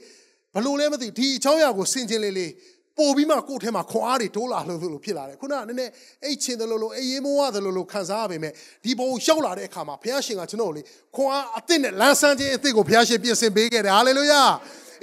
[0.55, 2.53] ဘလို့လဲမသိဒီအချောင်းရကိုစင်ချင်းလေးလေး
[2.99, 5.93] ပို့ပြီးမှကိုယ့်ထဲမှာခွန်အားတွေတိုးလာလို့လို့ဖြစ်လာတယ်ခုနကနည်းနည်း
[6.25, 8.53] အိတ်ချင်တယ်လို့လို့အေးရေးမိုးရတယ်လို့လို့ခံစားရပေမဲ့
[8.85, 10.83] ဒီဘုံရောက်လာတဲ့အခါမှာဘုရားရှင်ကကျွန်တော်ကိုလေ
[11.17, 14.43] ခွန်အားအသစ်နဲ့လမ်းဆန်းခြင်းအသစ်ကိုဘုရားရှင်ပြင်ဆင်ပေးခဲ့တယ်ဟာလေလုယာ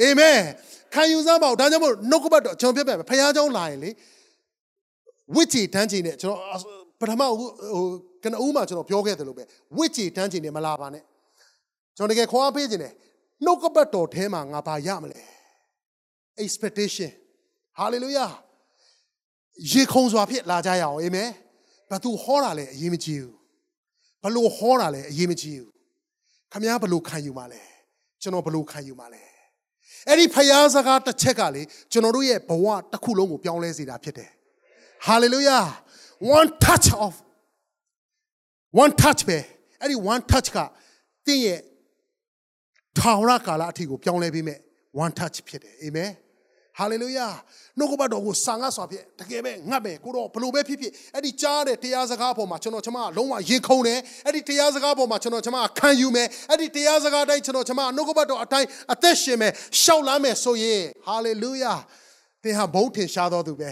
[0.01, 0.39] အာမင်
[0.93, 3.91] ခံယူစားပါဦးဒါကြောင့်မို့နှုတ်ကပတ်တော်ကျွန်တော်ပြပြမယ်ဘုရားကြောင်းလာရင်လေ
[5.35, 7.85] ဝိတ္တိတန်းကြီးနဲ့ကျွန်တော် ပထမဟို
[8.23, 9.43] ကနဦးမှာကျွန်တော်ပြောခဲ့သလိုပဲ
[9.77, 11.03] ဝစ်ကြေတန်းချင်တယ်မလာပါနဲ့
[11.97, 12.93] ကျွန်တော်တကယ်ခွားပေးချင်တယ်
[13.45, 15.21] နှုတ်ကပတ်တော်ထဲမှာငါဘာရမလဲ
[16.43, 17.11] expectation
[17.79, 18.31] hallelujah
[19.71, 21.29] ရေခုံစွာဖြစ်လာကြရအောင်အာမင်
[21.91, 23.35] ဘသူဟောတာလဲအရေးမကြီးဘူး
[24.23, 25.71] ဘလို့ဟောတာလဲအရေးမကြီးဘူး
[26.51, 27.61] ခမည်းဘလို့ခံယူမှာလဲ
[28.21, 29.23] ကျွန်တော်ဘလို့ခံယူမှာလဲ
[30.07, 34.31] အဲ့ဒီဖျားစကားတစ်ချက်ကလေကျွန်တော်တို့ရဲ့ဘဝတစ်ခုလုံးကိုပြောင်းလဲစေတာဖြစ်တယ်
[35.07, 35.65] hallelujah
[36.19, 37.13] one touch of
[38.81, 39.37] one touch ပဲ
[39.81, 40.57] အဲ့ဒီ one touch က
[41.25, 41.59] တင့်ရဲ့
[42.97, 44.59] ထာဝရကာလအထိကိုပြောင်းလဲပေးမဲ့
[45.03, 46.11] one touch ဖြစ်တယ်အာမင်
[46.79, 47.27] ဟာလေလုယာ
[47.77, 61.73] နှုတ်ကပတ်တော်ကိုဆာငတ်စွာဖြင့်တကယ်ပဲငတ်ပဲကိုတော့ဘလို့ပဲဖြစ်ဖြစ်အဲ့ဒီကြားတဲ့တရားစကားပေါ်မှာကျွန်တော်ချမလုံးဝရင်ခုန်တယ်အဲ့ဒီတရားစကားပေါ်မှာကျွန်တော်ချမခံယူမယ်အဲ့ဒီတရားစကားတိုင်းကျွန်တော်ချမနှုတ်ကပတ်တော်အတိုင်းအသက်ရှင်မယ်ရှောက်လမ်းမယ်ဆိုရင်ဟာလေလုယာ
[62.43, 63.69] သင်ဟာဘုန်းထင်ရှားတော်သူပဲ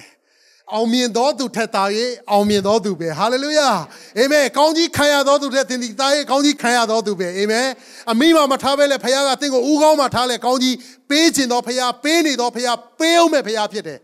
[0.73, 1.83] အောင်မြင်သောသူထက်သာ၍
[2.31, 3.69] အောင်မြင်သောသူပဲဟာလေလုယာ
[4.17, 7.67] အာမင်ကောင်းကြီးခံရသောသူထက်သင်ဒီသားရဲ့ကောင်းကြီးခံရသောသူပဲအာမင်
[8.11, 10.75] အမိမမထားပဲလေဖခင်ကသင်ကိုဥကောင်းမှထားလေကောင်းကြီး
[11.09, 13.99] ပေးခြင်းသောဖခင်ပေးနေသောဖခင်ပေးအောင်မဲ့ဖခင်ဖြစ်တယ်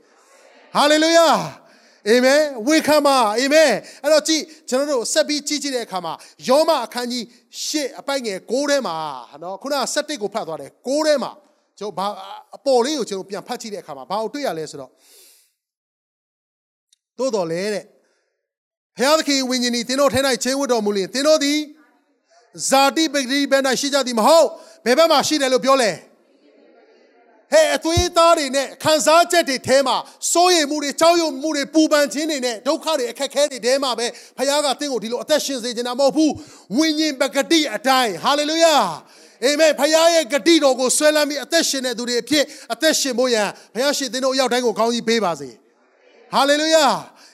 [0.76, 1.28] ဟာလေလုယာ
[2.10, 3.72] အာမင်ဝေခံပါအာမင်
[4.04, 6.14] အဲ့တော့ကြည့်ကျွန်တော်တို့ဆက်ပြီးကြည့်ကြည့်တဲ့အခါမှာ
[6.48, 7.26] ယောမအခန်းကြီး
[7.66, 8.96] ရှစ်အပိုက်ငယ်6ထဲမှာ
[9.44, 11.32] နော်ခုနက7ကိုဖတ်သွားတယ်6ထဲမှာ
[11.80, 12.08] ကျွန်တော်ဘာ
[12.56, 14.92] အပေါ်လေးကိုကျွန်တော်ပြန်ဖတ်ကြည့်တဲ့အခါမှာဘာကိုတွေ့ရလဲဆိုတော့
[17.22, 17.84] သို့တော်လဲတဲ့
[18.98, 21.60] ဘုရားသခင်ဝိညာဉ်ဤသင်တို့ထဲ၌ချင်းဝတ်တော်မူလျင်သင်တို့သည်
[22.70, 24.48] ဇာတိပဂတိဘက်၌ရှိကြသည်မဟုတ်
[24.86, 25.92] ဘယ်ဘက်မှာရှိတယ်လို့ပြောလဲ
[27.52, 29.96] ဟဲ့အသွေးသားတွေနဲ့ခံစားချက်တွေထဲမှာ
[30.34, 34.08] စိုးရိမ်မှုတွေကြောက်ရွံ့မှုတွေပူပန်ခြင်းတွေနဲ့ဒုက္ခတွေအခက်ခဲတွေထဲမှာပဲ
[34.38, 36.34] ဘုရားကသင်ကိုဒီလိုအသက်ရှင်စေခြင်းတာမဟုတ်ဘူး
[36.78, 38.76] ဝိညာဉ်ပဂတိအတိုင်းဟာလေလုယာ
[39.44, 42.44] အာမင်ဖခင်ရဲ့ဂတိတော်ကိုဆွဲလမ်းပြီးအသက်ရှင်တဲ့သူတွေအဖြစ်
[42.74, 45.50] အသက်ရှင်ဖို့ရန်ဘုရားရှင်သင်တို့အရောက်တိုင်းကိုကောင်းကြီးပေးပါစေ
[46.34, 46.86] ဟာလေလုယာ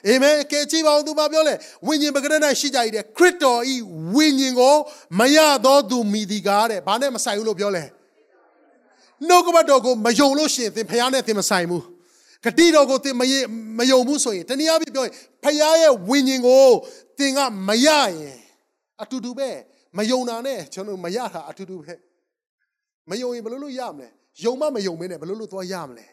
[0.06, 1.54] အာမင်ကဲကြည့်ပါဦးသူမပြောလဲ
[1.86, 3.74] ဝိညာဉ်ပကရဏရှိကြ၏တဲ့ခရစ်တော်ဤ
[4.14, 4.76] ဝိညာဉ်ကို
[5.18, 7.84] မရသောသူမိဒီကားတဲ့ဘာနဲ့မဆိုင်ဘူးလို့ပြောလဲ
[9.28, 11.84] နှုတ်ကပတ်တော်ကိုမယုံလို့ရှိရင်သင်ဖျားနဲ့သင်မဆိုင်ဘူး
[12.44, 13.34] ဂတိတော်ကိုသင်မယ
[13.78, 16.66] မယုံဘူးဆိုရင်တနည်းအားဖြင့်ပြောရင်ဖျားရဲ့ဝိညာဉ်ကို
[17.18, 17.38] သင်က
[17.68, 17.88] မရ
[18.18, 18.38] ရင်
[19.02, 19.50] အတူတူပဲ
[19.98, 21.94] မယုံတာနဲ့ကျွန်တော်မရတာအတူတူပဲ
[23.10, 24.08] မယုံရင်ဘယ်လိုလုပ်ရမလဲ
[24.44, 26.06] ယုံမမယုံမင်းနဲ့ဘယ်လိုလုပ်သွားရမလဲ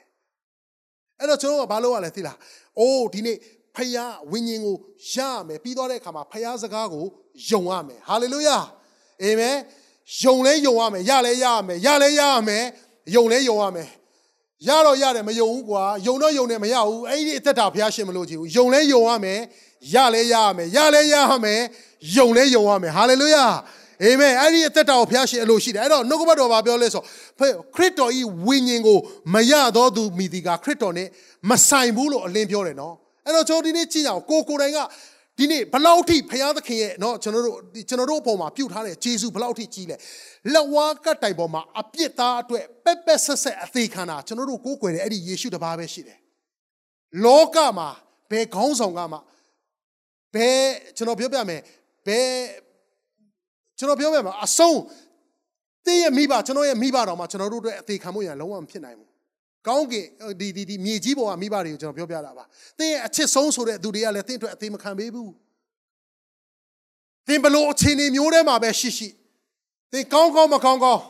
[1.19, 2.37] အဲ့တော့ကျွန်တော်ကဘာလုပ်ရလဲသိလား
[2.79, 3.37] အိုးဒီနေ့
[3.75, 4.75] ဖယားဝိညာဉ်ကို
[5.11, 7.05] ရရမယ်ပြီးသွားတဲ့အခါမှာဖယားစကားကို
[7.49, 8.57] ယုံရမယ်ဟာလေလုယာ
[9.23, 9.55] အာမင်
[10.23, 12.63] ယုံလဲယုံရမယ်ရလဲရရမယ်ရလဲရရမယ်
[13.15, 13.89] ယုံလဲယုံရမယ်
[14.67, 19.39] ရတော့ရတယ်မယုံဘူးကွာယုံတော့ယုံတယ်မရဘူးအဲ့ဒီအသက်တာဘုရားရှင်မလို့ကြည့်ဘူးယုံလဲယုံရမယ်
[19.93, 21.61] ရလဲရရမယ်ရလဲရရမယ်
[22.17, 23.45] ယုံလဲယုံရမယ်ဟာလေလုယာ
[24.04, 27.02] အာမင်အဲ့ဒီအသက်တာကိုဘုရားရှင်အလိုရှိတယ်အဲ့တော့နှုတ်ကပတ်တော်ဘာပြောလဲဆို
[27.74, 28.98] ခရစ်တော်ဤဝိညာဉ်ကို
[29.34, 31.08] မရသောသူမိဒီကခရစ်တော်နဲ့
[31.50, 32.94] မဆိုင်ဘူးလို့အလင်းပြောတယ်နော်
[33.26, 34.78] အဲ့တော့ကျွန်တော်ဒီနေ့ကြည့်အောင်ကိုကိုတိုင်က
[35.38, 37.56] ဒီနေ့ဘလောက်ထိဘုရားသခင်ရဲ့เนาะကျွန်တော်တို့
[37.88, 39.96] ကျွန်တော်တို့အပေါ်မှာပြုတ်ထားတဲ့ဂျေစုဘလောက်ထိကြီးလဲ
[40.52, 46.18] လက်ဝါးကတ်တိုင်ပေါ်မှာအပြစ်သားအတွက်ပက်ပက်ဆက်ဆက်အသေးခံတာကျွန်တော်တို့ကိုးကွယ်တဲ့အဲ့ဒီယေရှုတပါးပဲရှိတယ်
[47.24, 47.88] လောကမှာ
[48.30, 49.18] ဘယ်ခေါင်းဆောင်ကမှ
[50.34, 50.62] ဘယ်
[50.96, 51.60] ကျွန်တော်ပြောပြမယ်
[52.06, 52.28] ဘယ်
[53.77, 54.79] ကျွန်တော်ပြောပြမှာအဆုံး
[55.85, 59.09] တင်းရဲ့မိဘကျွန်တော်ရဲ့မိဘတော်မှာကျွန်တော်တို့အတွက်အသေးခံမှုရလုံးဝမဖြစ်နိုင်ဘူး
[59.67, 60.05] ကောင်းကင်
[60.39, 62.43] ဒီဒီဒီမြေကြီးပေါ်ကမိဘတွေကိုကျွန်တော်ပြောပြတာပါ
[62.79, 65.31] တင်းရဲ့အချစ်ဆုံးဆိုတဲ့သူတွေကလည်းတင်းအတွက်အသေးမခံပေးဘူး
[67.27, 69.07] တင်းဘလို့အခြေအနေမျိုးထဲမှာပဲရှိရှိ
[69.91, 71.01] တင်းကောင်းကောင်းမကောင်းကောင်း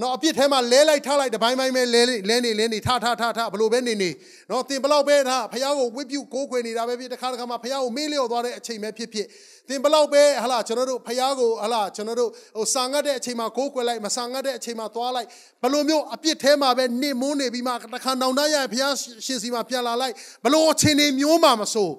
[0.00, 4.10] နော်အပြစ်ထဲမှာလဲလိုက်ထားလိုက်တပိုင်းပိုင်းပဲလဲလဲနေလဲနေထထထထဘလို့ပဲနေနေ
[4.50, 9.26] နော်တင်ဘလောက်ပဲထားဖះကိုဝစ်ပြုတ်ကိုးခွေနေတာပဲဖြစ်တခါတခါမှဖះကိုမေးလျော့သွားတဲ့အချိန်ပဲဖြစ်ဖြစ်
[9.68, 15.28] တင်ဘလောက်ပဲဟလာကျွန်တော်တို့ဖះကိုဟလာကျွန်တော်တို့ဟိုစာငတ်တဲ့အချိန်မှာကိုးခွေလိုက်မစာငတ်တဲ့အချိန်မှာသွားလိုက်
[15.62, 18.84] ဘလို့မျိုးအပြစ်ထဲမှာပဲနေမုန်းနေပြီးမှတခါနောင်တရရဖះ
[19.26, 20.14] ရှင်စီမှာပြန်လာလိုက်
[20.44, 21.90] ဘလို့အချိန်နေမျိုးမှမဆို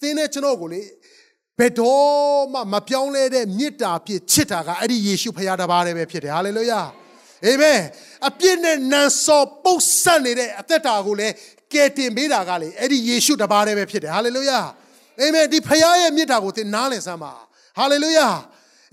[0.00, 0.82] တင်းနဲ့ကျွန်တော်ကိုလေ
[1.58, 6.82] ဘယ်တော့မှမပြောင်းလဲတဲ့မေတ္တာဖြစ်ချစ်တာကအဲ့ဒီယေရှုဖခင်တပါးတည်းပဲဖြစ်တယ်ဟာလေလုယာ
[7.46, 7.80] အာမင်
[8.28, 11.34] အပြစ်နဲ့နန်စောပုတ်ဆက်နေတဲ့အသက်တာကိုလည်း
[11.72, 14.60] ကယ်တင်ပေးတာကလေအဲ့ဒီယေရှုတပါးတည်းပဲဖြစ်တယ်ဟာလေလုယာ
[15.20, 17.32] အာမင်ဒီဖခင်ရဲ့မေတ္တာကိုသင်နားလည်စမ်းပါ
[17.78, 18.28] ဟာလေလုယာ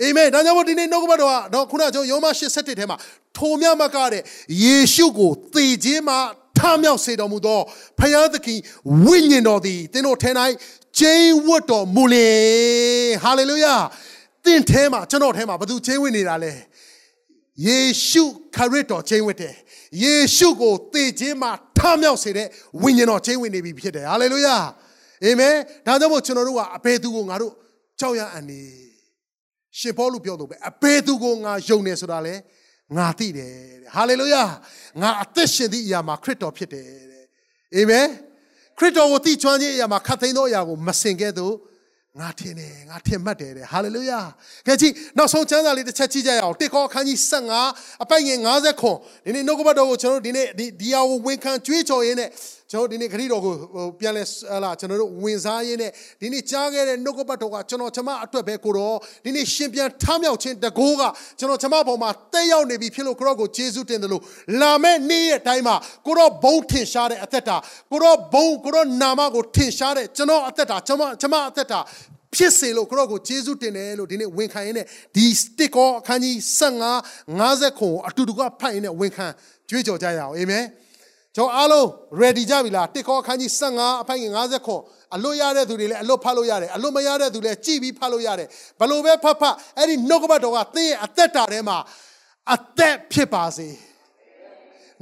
[0.02, 2.98] အာမင်ဒါကြောင့်မို့ဒီနေ့နှုတ်ကပတ်တော်ကတော့ခုနကကျွန်တော်ယောမ8:7ထဲမှာ
[3.38, 4.22] ထိုမြတ်မကတဲ့
[4.64, 6.20] ယေရှုကိုသေခြင်းမှာ
[6.58, 7.62] ထမြောက်စေတော်မူသော
[8.00, 8.60] ဖခင်သခင်
[9.06, 10.32] ဝိညာဉ်တော်သည်သင်တို့ထဲ၌
[11.00, 12.30] ကျင်းဝတ်တော်မူလေ
[13.24, 13.76] ဟာလေလုယာ
[14.46, 16.52] သင်ထဲမှာကျွန်တော်ထဲမှာဘသူကျင်းဝတ်နေတာလဲ
[17.66, 18.24] ယေရှု
[18.56, 19.56] ခရစ်တော်ကျင်းဝတ်တယ်
[20.04, 22.48] ယေရှုကိုသေခြင်းမှာထမြောက်စေတဲ့
[22.82, 24.58] ဝိညာဉ်တော်ကျင်းဝတ်နေပြီဖြစ်တယ်ဟာလေလုယာ
[25.24, 25.56] အာမင်
[25.86, 27.54] ဒါကြောင့်မို့ကျွန်တော်တို့ကအဘယ်သူကိုငါတို့
[28.00, 28.62] ကြောက်ရအန်နေ
[29.80, 32.36] ရှင်ပေါလုပြောလို့ပဲအဘယ်သူကိုငါယုံနေဆိုတာလဲ
[32.98, 34.44] ငါသိတယ်တဲ့ဟာလေလုယာ
[35.02, 37.26] ငါအသက်ရှင်သည့်အရာမှာခရစ်တော်ဖြစ်တယ်တဲ့
[37.76, 38.08] အာမင်
[38.78, 41.48] ခရစ်တော်ကိုသိချွမ်းခြင်းအရာမှာခတ်သိမ်းသောအရာကိုမစင်ခဲ့သူ
[42.18, 44.20] ငါထင်တယ်ငါထင်မှတ်တယ်တဲ့ဟာလေလုယာ
[44.66, 47.18] ကြည့်နောက်ဆုံးကျမ်းစာလေးတစ်ချက်ကြည့်ကြရအောင်တစ်ခေါအခန်းကြီး
[47.62, 52.30] 15အပိုက်ငယ်50ခွန်ဒီနေ့နှုတ်ကပတ်တော်ကိုကျွန်တော်တို့ဒီနေ့ဒီဒီဟာကိုဝန်ခံကြွေးကြော်ရင်းနဲ့
[52.72, 53.54] ကျွန်တော်ဒီနေ့ခရစ်တော်ကို
[54.00, 55.92] ပြန်လဲဟလာကျွန်တော်တို့ဝင်စားရင်းနဲ့
[56.22, 58.96] ဒီနေ့ကြားခဲ့တဲ့နှုတ်ကပတ်တော်ကကျွန်တော်ချမအတွက်ပဲကိုတော့
[59.26, 61.02] ဒီနေ့ရှင်ပြန်ထမြောက်ခြင်းတကိုးက
[61.40, 64.24] ကျွန်တော်ချမပေါ်မှာတက်ရောက်နေပြီဖြစ်လို့ကိုတော့ကိုယေရှုတင်တယ်လို့
[64.62, 67.58] လာမဲ့နေ့ရဲ့အတိုင်းမှာကိုတော့ဘုံထင်ရှားတဲ့အသက်တာ
[67.92, 71.80] ကိုတော့ဘုံကိုတော့နာမကိုထင်ရှားတဲ့ကျွန်တော်အသက်တာကျွန်မကျွန်မအသက်တာ
[72.36, 76.36] ဖြစ်စေလို့ခရော့ကိုယေရှုတင်တယ်လို့ဒီနေ့ဝန်ခံရင်းနဲ့ဒီစတစ်ကောအခန်းကြီး
[77.00, 79.28] 15 50ခုအတူတူကဖတ်ရင်းနဲ့ဝန်ခံ
[79.70, 80.66] ကြွေးကြော်ကြရအောင်အာမင်
[81.36, 81.86] ကျွန်တော်အားလုံး
[82.22, 84.76] ready ကြပြီလားတစ်ကောအခန်းကြီး15အဖိုင်50ခု
[85.16, 88.48] အလွတ်ရတဲ့သူတွေလည်းအလွတ်ဖတ်လို့ရတယ်အလွတ်မရတဲ့သူလည်းကြည်ပြီးဖတ်လို့ရတယ်
[88.80, 91.78] ဘလို့ပဲဖတ်ဖတ်အဲ့ဒီနှုတ်ကပတ်တော်ကသင်ရဲ့အသက်တာထဲမှာ
[92.54, 93.68] အသက်ဖြစ်ပါစေ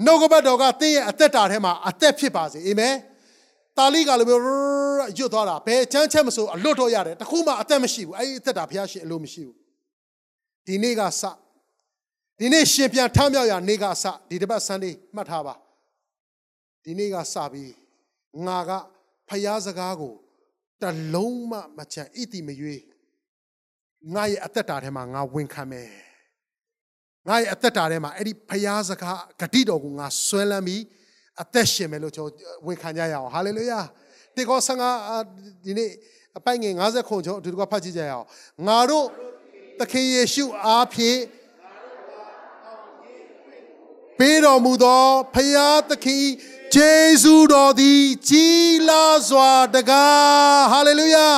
[0.05, 2.95] နှုတ်ကပတ်တော်ကသင်ရဲ့အသက်တာထဲမှာအသက်ဖြစ်ပါစေအာမင်
[3.77, 4.43] တာလိကလိုမျိုး
[5.17, 9.55] ရွတ်သွားတာဘယ်ချမ်းချက်မဆိုအလွတ်တော့ရတယ်တခုမှအသက်မရှိဘူးအဲ့ဒီအသက်တာဘုရားရှင်အလိုမရှိဘူး
[10.67, 11.23] ဒီနေ့ကစ
[12.39, 15.55] ဒီနေ့ရှင်ပြန်ထမြောက်ရနေ့ကစဒီတစ်ပတ်ဆန်းလေးမှတ်ထားပါ
[16.87, 17.73] ဒီနေ့ကစပြီး
[18.45, 18.71] ငါက
[19.29, 20.15] ဖျားစကားကို
[20.81, 20.83] တ
[21.13, 22.83] လုံးမှမချန်ဣတိမရွေး
[24.13, 25.89] ငါရဲ့အသက်တာထဲမှာငါဝင်ခံမယ်
[27.27, 30.83] ငါရဲ့အသက်တာထဲမှာအဲ့ဒီဖျားစကားဂတိတော်ကိုငါဆွဲလန်းပြီး
[31.41, 33.79] အသက်ရှင်မယ်လို့ကျွန်တော်ဝန်ခံကြရအောင်ဟာလေလုယာ
[34.35, 34.83] တေကောဆန်က
[35.65, 35.91] ဒီနေ့
[36.37, 38.27] အပိုင်ငယ်50ခုကျွန်တော်အတူတူဖတ်ကြည့်ကြရအောင်
[38.67, 39.07] ငါတို့
[39.79, 41.19] သခင်ယေရှုအားဖြင့်
[44.19, 46.25] ပေးတော်မူသောဖရာသခင်
[46.75, 51.29] ဂျေဇုတော်သည်ကြီးလာစွာတကားဟာလေလုယာ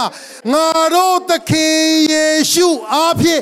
[0.54, 3.42] ငါတို့သခင်ယေရှုအားဖြင့်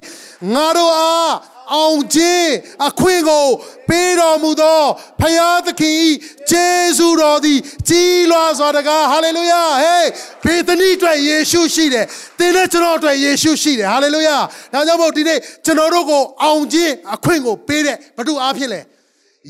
[0.54, 1.34] ငါတို့အား
[1.74, 2.52] အောင်ခြင်း
[2.88, 3.48] အခွင့်ကို
[3.90, 4.82] ပေးတော်မူသော
[5.20, 5.96] ဖယားသခင်၏
[6.52, 6.68] ဂျေ
[6.98, 7.60] ဇုတော်သည်
[7.90, 10.10] ကြီးလွားစွာတကားဟာလေလုယာဟေး
[10.44, 12.06] ဘေသနိအတွက်ယေရှုရှိတယ်
[12.40, 14.38] သင်နဲ့ကျွန်တော်အတွက်ယေရှုရှိတယ်ဟာလေလုယာ
[14.74, 18.82] ဒါကြောင့်မို့ဒီနေ့ကျွန်တော်တို့ကိုအောင်ခြင်းအခွင့်ကိုပေးတဲ့ဘုသူအားဖြင့်လဲ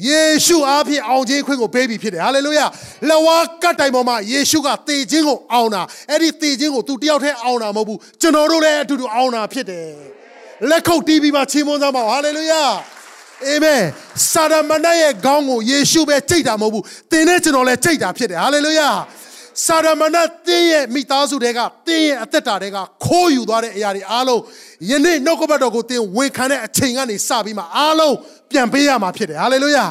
[0.06, 2.66] ယေရှုအားဖြင့်အောင်ခြင်းခွင့်ကိုပေးပြီးဖြစ်တယ်ဟာလေလုယာ
[3.10, 9.88] လဝါကတ်တိုင်ပေါ်မှာယေရှုကသေခြင်းကိုအောင်တာအဲ့ဒီသေခြင်းကိုသူတယောက်တည်းအောင်တာမဟုတ်ဘူးကျွန်တော်တို့လည်းအတူတူအောင်တာဖြစ်တယ်
[10.70, 12.64] လက်ခုပ်တီးပြီးမှချီးမွမ်းသားပါဟာလေလုယာ
[13.46, 13.82] အာမင်
[14.32, 18.90] စာရမဏေရဲ့ခေါင်းကိုယေရှုပဲကြိတ်တာမဟုတ်ဘူးသင်နဲ့ကျွန်တော်လည်းကြိတ်တာဖြစ်တယ်ဟာလေလုယာ
[19.66, 24.42] စာရမဏေတင်းရဲ့မိသားစုတွေကတင်းရဲ့အသက်တာတွေကခိုးယူသွားတဲ့အရာတွေအားလုံး
[24.90, 28.16] ယနေ့နှုတ်ကပတ်တော်ကိုတင်းဝန်ခံတဲ့အချိန်ကနေစပြီးမှအားလုံး
[28.52, 29.86] ပြန်ပေးရမှာဖြစ်တယ်ဟာလေလုယာ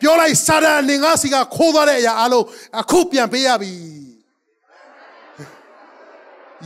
[0.00, 2.44] ပြောလိုက်စာရအနေငါစီကခိုးသွားတဲ့အရာအားလုံး
[2.80, 3.72] အခုပြန်ပေးရပြီ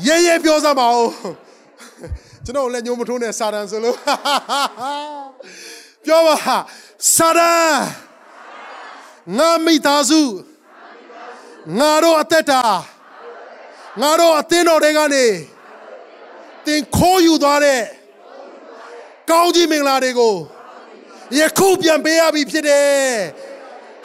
[0.06, 1.08] ရဲရဲပြောစမ်းပါဦး
[2.44, 3.96] ကျွန်တော်လည်းညိုမထိုးနဲ့စာရန်ဆိုလို့
[6.04, 6.36] ပြောပါ
[7.14, 7.78] စာရန်
[9.38, 10.20] ငါမိသားစု
[11.78, 12.62] ငါတို့အသက်တာ
[14.00, 15.26] ငါတို့အသင်းတော်တွေကနေ
[16.66, 17.82] တင်ခိုးယူသွားတဲ့
[19.30, 20.34] ကောင်းကြီးမင်္ဂလာတွေကို
[21.38, 22.90] ယခုပြန်ပေးရပြီဖြစ်တယ်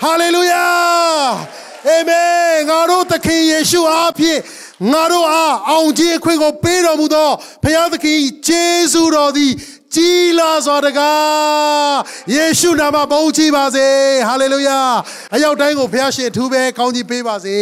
[0.01, 0.66] ဟာလေလုယာ
[1.88, 4.39] အာမင်ငါတို့သခင်ယေရှုအားဖြင့်
[4.91, 7.30] ငါတို့အားအောင်ခြင်းအခွင့်ကိုပေးတော်မူသော
[7.64, 9.51] ဘုရားသခင်ယေရှုတော်သည်
[9.95, 11.95] ကြီးလာစွာတကား
[12.33, 13.88] ယေရှုနာမဘုန်းကြီးပါစေ
[14.27, 14.79] ဟာလေလုယာ
[15.33, 17.57] အရောက်တိုင်းကိုဘုရားရှင်အထူးပဲကောင်းကြီးပေးပါစေ